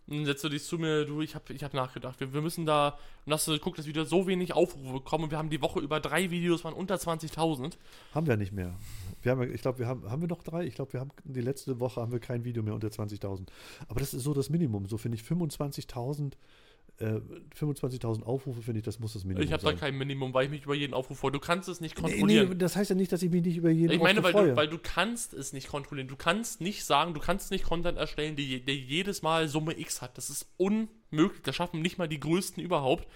[0.08, 2.20] dann setzt du dich zu mir, du, ich habe ich hab nachgedacht.
[2.20, 5.32] Wir, wir müssen da, und hast du geguckt, dass wieder so wenig Aufrufe bekommen und
[5.32, 7.74] wir haben die Woche über drei Videos, waren unter 20.000.
[8.14, 8.74] Haben wir nicht mehr.
[9.22, 10.66] Wir haben, ich glaube, wir haben, haben wir noch drei?
[10.66, 13.48] Ich glaube, wir haben die letzte Woche haben wir kein Video mehr unter 20.000.
[13.88, 14.88] Aber das ist so das Minimum.
[14.88, 16.34] So finde ich 25.000
[17.02, 17.20] äh,
[17.60, 20.52] 25.000 Aufrufe, finde ich, das muss das Minimum Ich habe da kein Minimum, weil ich
[20.52, 21.32] mich über jeden Aufruf freue.
[21.32, 22.50] Du kannst es nicht Nee, kontrollieren.
[22.50, 24.42] nee, das heißt ja nicht, dass ich mich nicht über jeden Ich meine, weil Aufruf
[24.42, 24.56] du, freue.
[24.58, 26.08] weil du kannst es nicht kontrollieren.
[26.08, 30.02] Du kannst nicht sagen, du kannst nicht Content erstellen, der, der jedes Mal Summe X
[30.02, 30.18] hat.
[30.18, 31.42] Das ist unmöglich.
[31.44, 33.08] Das schaffen nicht mal die größten überhaupt,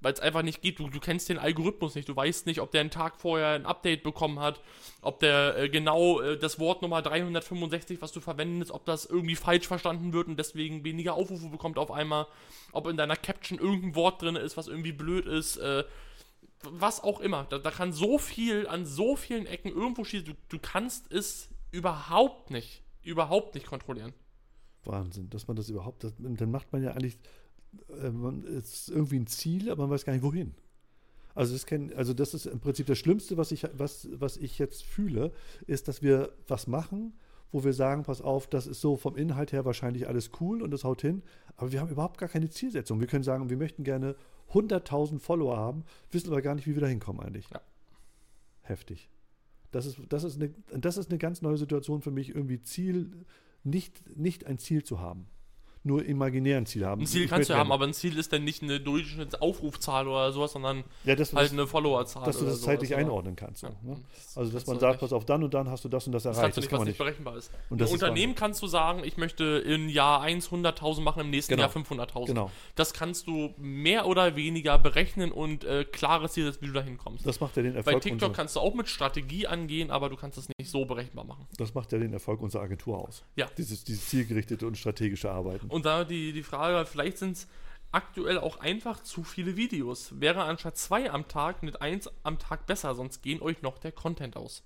[0.00, 0.78] weil es einfach nicht geht.
[0.78, 2.08] Du, du kennst den Algorithmus nicht.
[2.08, 4.60] Du weißt nicht, ob der einen Tag vorher ein Update bekommen hat,
[5.02, 9.36] ob der äh, genau äh, das Wort Nummer 365, was du verwendest, ob das irgendwie
[9.36, 12.26] falsch verstanden wird und deswegen weniger Aufrufe bekommt auf einmal,
[12.72, 15.56] ob in deiner Caption irgendein Wort drin ist, was irgendwie blöd ist.
[15.58, 15.84] Äh,
[16.62, 17.46] was auch immer.
[17.48, 20.26] Da, da kann so viel an so vielen Ecken irgendwo schießen.
[20.26, 24.12] Du, du kannst es überhaupt nicht, überhaupt nicht kontrollieren.
[24.84, 27.18] Wahnsinn, dass man das überhaupt, das, dann macht man ja eigentlich,
[28.12, 30.54] man es ist irgendwie ein Ziel, aber man weiß gar nicht wohin.
[31.34, 34.58] Also das, kann, also das ist im Prinzip das Schlimmste, was ich, was, was ich
[34.58, 35.32] jetzt fühle,
[35.66, 37.12] ist, dass wir was machen,
[37.52, 40.70] wo wir sagen, pass auf, das ist so vom Inhalt her wahrscheinlich alles cool und
[40.70, 41.22] das haut hin,
[41.56, 43.00] aber wir haben überhaupt gar keine Zielsetzung.
[43.00, 44.16] Wir können sagen, wir möchten gerne
[44.52, 47.48] 100.000 Follower haben, wissen aber gar nicht, wie wir da hinkommen eigentlich.
[47.50, 47.60] Ja.
[48.62, 49.08] Heftig.
[49.70, 53.24] Das ist, das, ist eine, das ist eine ganz neue Situation für mich, irgendwie Ziel,
[53.62, 55.26] nicht, nicht ein Ziel zu haben.
[55.82, 57.00] Nur imaginär ein Ziel haben.
[57.00, 60.30] Ein Ziel Ich kannst du haben, aber ein Ziel ist dann nicht eine Durchschnittsaufrufzahl oder
[60.32, 62.24] sowas, sondern ja, das, halt das, eine Followerzahl.
[62.24, 63.60] dass du das zeitlich sowas, einordnen kannst.
[63.62, 63.72] So, Ja.
[63.82, 63.96] ne?
[64.14, 66.24] Das Also, dass man sagt, pass auf, dann und dann hast du das und das
[66.24, 66.54] Das erreicht.
[66.54, 67.50] kannst du Das nicht, kann man nicht berechenbar ist.
[67.70, 71.20] Und Ein das ist Unternehmen kannst du sagen, ich möchte in Jahr 1 100.000 machen,
[71.20, 71.62] im nächsten Genau.
[71.62, 72.26] Jahr 500.000.
[72.26, 72.50] Genau.
[72.74, 76.82] Das kannst du mehr oder weniger berechnen und äh, klares Ziel, setzen, wie du da
[76.82, 77.26] hinkommst.
[77.26, 80.08] Das macht ja den Bei Erfolg, TikTok unserer, kannst du auch mit Strategie angehen, aber
[80.10, 81.46] du kannst es nicht so berechenbar machen.
[81.56, 83.24] das macht ja den Erfolg unserer Agentur aus.
[83.36, 83.46] Ja.
[83.56, 85.69] Dieses, dieses zielgerichtete und strategische Arbeiten.
[85.70, 87.48] Und da die, die Frage, vielleicht sind es
[87.92, 90.20] aktuell auch einfach zu viele Videos.
[90.20, 93.92] Wäre anstatt zwei am Tag mit eins am Tag besser, sonst gehen euch noch der
[93.92, 94.62] Content aus.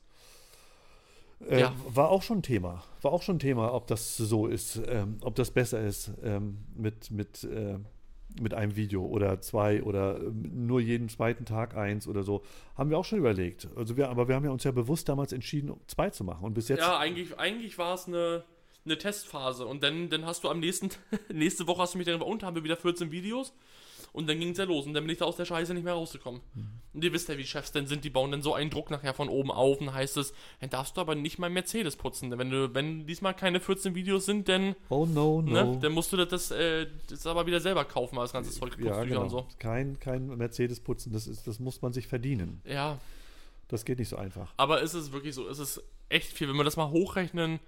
[1.48, 1.72] Äh, Ja.
[1.88, 2.82] War auch schon Thema.
[3.02, 7.10] War auch schon Thema, ob das so ist, ähm, ob das besser ist ähm, mit,
[7.10, 7.78] mit, äh,
[8.40, 12.42] mit einem Video oder zwei oder ähm, nur jeden zweiten Tag eins oder so.
[12.76, 13.68] Haben wir auch schon überlegt.
[13.76, 16.44] Also wir, aber wir haben ja uns ja bewusst damals entschieden, zwei zu machen.
[16.44, 16.80] Und bis jetzt.
[16.80, 18.44] Ja, eigentlich, eigentlich war es eine,
[18.84, 20.90] eine Testphase und dann, dann hast du am nächsten,
[21.32, 23.52] nächste Woche hast du mich darüber und haben wir wieder 14 Videos
[24.14, 25.82] und dann ging es ja los und dann bin ich da aus der Scheiße nicht
[25.82, 26.40] mehr rausgekommen.
[26.54, 26.68] Mhm.
[26.92, 29.12] Und ihr wisst ja, wie Chefs denn sind, die bauen dann so einen Druck nachher
[29.12, 32.30] von oben auf und heißt es, dann darfst du aber nicht mal Mercedes putzen.
[32.30, 35.50] Denn wenn du, wenn diesmal keine 14 Videos sind, dann, oh no, no.
[35.50, 38.76] ne, dann musst du das, das, äh, das aber wieder selber kaufen, das ganze Zeug,
[38.78, 39.22] ja, genau.
[39.22, 39.48] und so.
[39.58, 42.60] Kein, kein Mercedes putzen, das, ist, das muss man sich verdienen.
[42.64, 43.00] Ja,
[43.66, 44.54] Das geht nicht so einfach.
[44.56, 46.48] Aber es ist wirklich so, es ist echt viel.
[46.48, 47.58] Wenn wir das mal hochrechnen,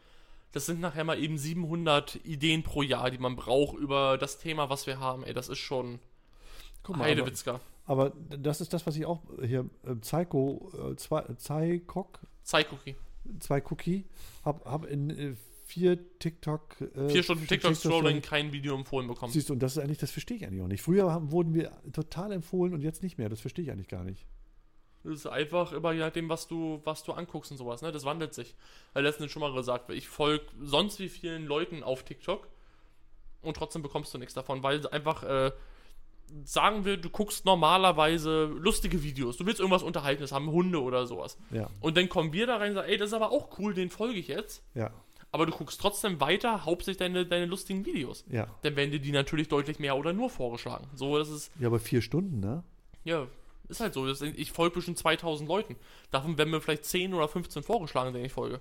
[0.57, 4.71] das sind nachher mal eben 700 Ideen pro Jahr, die man braucht über das Thema,
[4.71, 5.23] was wir haben.
[5.23, 5.99] Ey, das ist schon
[6.83, 7.61] Guck aber, Heidewitzka.
[7.85, 11.25] aber das ist das, was ich auch hier, äh, Psycho, äh, zwei,
[13.71, 14.07] Cookie,
[14.47, 15.35] habe hab in äh,
[15.67, 16.81] vier TikTok.
[16.81, 19.35] Äh, Vier Stunden TikTok-Scrolling, kein Video empfohlen bekommen.
[19.35, 20.81] Siehst du, und das ist eigentlich, das verstehe ich eigentlich auch nicht.
[20.81, 23.29] Früher haben, wurden wir total empfohlen und jetzt nicht mehr.
[23.29, 24.25] Das verstehe ich eigentlich gar nicht.
[25.07, 27.93] Das ist einfach immer je nachdem, was du, was du anguckst und sowas, ne?
[27.93, 28.55] Das wandelt sich.
[28.93, 32.49] Weil letztens schon mal gesagt, ich folge sonst wie vielen Leuten auf TikTok
[33.43, 35.53] und trotzdem bekommst du nichts davon, weil einfach, äh,
[36.45, 41.39] sagen wir, du guckst normalerweise lustige Videos, du willst irgendwas Unterhaltendes haben, Hunde oder sowas.
[41.51, 43.75] Ja, Und dann kommen wir da rein und sagen, ey, das ist aber auch cool,
[43.75, 44.65] den folge ich jetzt.
[44.75, 44.91] ja,
[45.31, 48.25] Aber du guckst trotzdem weiter, hauptsächlich deine, deine lustigen Videos.
[48.29, 48.49] ja.
[48.63, 50.89] Dann werden dir die natürlich deutlich mehr oder nur vorgeschlagen.
[50.95, 52.65] So, das ist, Ja, aber vier Stunden, ne?
[53.05, 53.29] ja,
[53.69, 54.07] ist halt so.
[54.09, 55.77] Ich folge bestimmt 2000 Leuten.
[56.11, 58.61] Davon werden mir vielleicht 10 oder 15 vorgeschlagen, denen ich folge.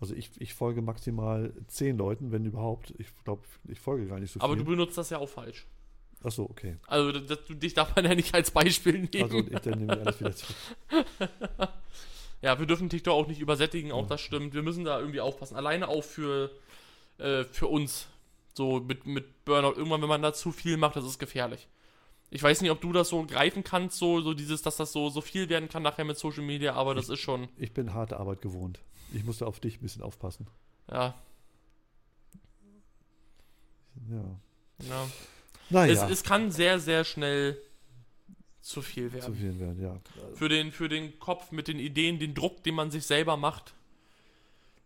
[0.00, 2.94] Also ich, ich folge maximal zehn Leuten, wenn überhaupt.
[2.98, 4.64] Ich glaube, ich folge gar nicht so Aber viel.
[4.64, 5.66] du benutzt das ja auch falsch.
[6.22, 6.76] Achso, okay.
[6.86, 9.24] Also das, das, dich darf man ja nicht als Beispiel nehmen.
[9.24, 10.56] Also ich, dann nehme ich alles wieder zurück.
[12.40, 14.54] Ja, wir dürfen TikTok auch nicht übersättigen, auch das stimmt.
[14.54, 15.56] Wir müssen da irgendwie aufpassen.
[15.56, 16.52] Alleine auch für,
[17.18, 18.06] äh, für uns.
[18.54, 19.72] So mit, mit Burnout.
[19.76, 21.66] Irgendwann, wenn man da zu viel macht, das ist gefährlich.
[22.30, 25.08] Ich weiß nicht, ob du das so greifen kannst, so, so dieses, dass das so,
[25.08, 28.18] so viel werden kann nachher mit Social Media, aber das ist schon, Ich bin harte
[28.18, 28.80] Arbeit gewohnt.
[29.12, 30.46] Ich musste auf dich ein bisschen aufpassen.
[30.90, 31.14] ja,
[34.10, 34.24] Ja.
[34.80, 35.08] ja.
[35.70, 37.60] Naja, Es, es kann sehr, sehr schnell
[38.60, 39.34] zu viel zu werden.
[39.34, 40.00] viel werden, ja.
[40.34, 43.74] Für den, für den Kopf mit den Ideen, den Druck, den man sich selber macht.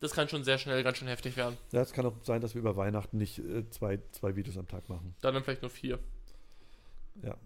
[0.00, 1.56] Das kann schon sehr schnell ganz schön heftig werden.
[1.70, 4.66] Ja, es kann auch sein, dass wir über Weihnachten nicht äh, zwei, zwei Videos am
[4.66, 5.14] Tag machen.
[5.20, 5.98] Dann, dann vielleicht nur vier.
[7.22, 7.36] Ja.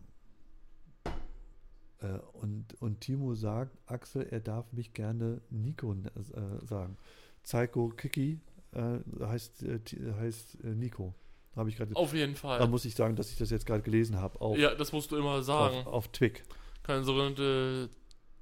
[2.01, 6.97] Äh, und, und Timo sagt, Axel, er darf mich gerne Nico äh, sagen.
[7.43, 8.41] Psycho Kiki
[8.73, 9.81] äh, heißt, äh,
[10.21, 11.15] heißt äh, Nico.
[11.55, 11.97] Habe ich gerade.
[11.97, 12.69] Auf jeden Da Fall.
[12.69, 15.43] muss ich sagen, dass ich das jetzt gerade gelesen habe Ja, das musst du immer
[15.43, 15.79] sagen.
[15.79, 16.45] auf, auf Twig.
[16.83, 17.89] Keine sogenannte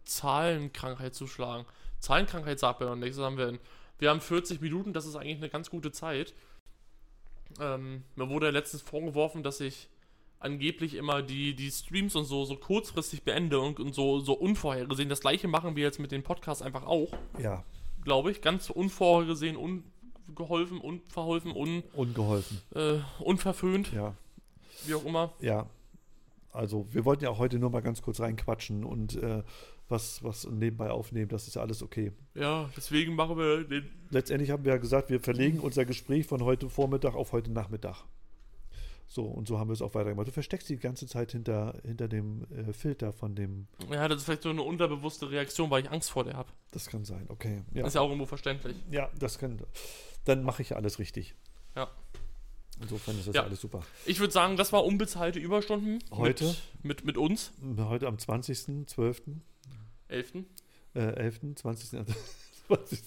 [0.04, 1.64] Zahlenkrankheit zuschlagen.
[2.00, 3.16] Zahlenkrankheit sagt mir noch nichts.
[3.16, 3.60] Was haben wir denn?
[3.98, 6.34] Wir haben 40 Minuten, das ist eigentlich eine ganz gute Zeit.
[7.60, 9.88] Ähm, mir wurde ja letztens vorgeworfen, dass ich
[10.44, 15.08] angeblich immer die, die Streams und so, so kurzfristig beende und, und so, so unvorhergesehen.
[15.08, 17.64] Das gleiche machen wir jetzt mit den Podcasts einfach auch, Ja,
[18.04, 18.40] glaube ich.
[18.42, 22.60] Ganz unvorhergesehen, ungeholfen, unverholfen, un, ungeholfen.
[22.74, 24.14] äh, unverföhnt, Ja,
[24.86, 25.32] wie auch immer.
[25.40, 25.66] ja.
[26.52, 29.42] Also, wir wollten ja auch heute nur mal ganz kurz reinquatschen und äh,
[29.88, 31.26] was, was nebenbei aufnehmen.
[31.28, 32.12] Das ist ja alles okay.
[32.36, 36.44] Ja, deswegen machen wir den letztendlich haben wir ja gesagt, wir verlegen unser Gespräch von
[36.44, 38.04] heute Vormittag auf heute Nachmittag.
[39.14, 40.26] So, und so haben wir es auch weitergemacht.
[40.26, 43.68] Du versteckst die ganze Zeit hinter, hinter dem äh, Filter von dem.
[43.88, 46.50] Ja, das ist vielleicht so eine unterbewusste Reaktion, weil ich Angst vor der habe.
[46.72, 47.62] Das kann sein, okay.
[47.72, 48.74] Ja, Das ist ja auch irgendwo verständlich.
[48.90, 49.60] ja das kann.
[50.24, 51.36] Dann mache ich alles richtig.
[51.76, 51.88] Ja.
[52.80, 53.44] Insofern ist das Ja.
[53.44, 53.84] alles super.
[54.04, 56.00] Ich würde sagen, das war unbezahlte Überstunden.
[56.10, 56.46] Heute?
[56.82, 57.52] Mit, mit, mit uns.
[57.78, 59.36] Heute am 20.12.,
[60.08, 60.32] 11.
[60.94, 61.90] äh, 11., 20.
[62.66, 63.00] 20.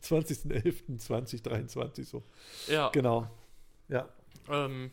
[0.00, 2.22] 20.11., 2023, so.
[2.68, 2.90] Ja.
[2.90, 3.28] Genau.
[3.88, 4.08] Ja.
[4.48, 4.92] Ähm,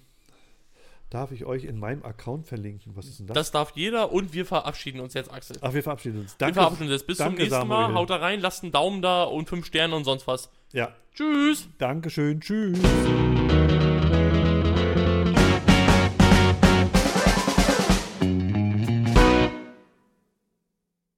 [1.10, 2.95] Darf ich euch in meinem Account verlinken?
[2.97, 3.36] Was ist denn das?
[3.36, 5.58] das darf jeder und wir verabschieden uns jetzt, Axel.
[5.62, 6.34] Ach, wir verabschieden uns.
[6.34, 6.55] wir Danke.
[6.55, 7.08] verabschieden uns jetzt.
[7.08, 7.88] Bis zum nächsten Samuel.
[7.88, 7.93] Mal.
[7.93, 10.49] Haut da rein, lasst einen Daumen da und fünf Sterne und sonst was.
[10.74, 11.70] Ja, Tschüss.
[11.78, 12.41] Dankeschön.
[12.41, 12.78] Tschüss.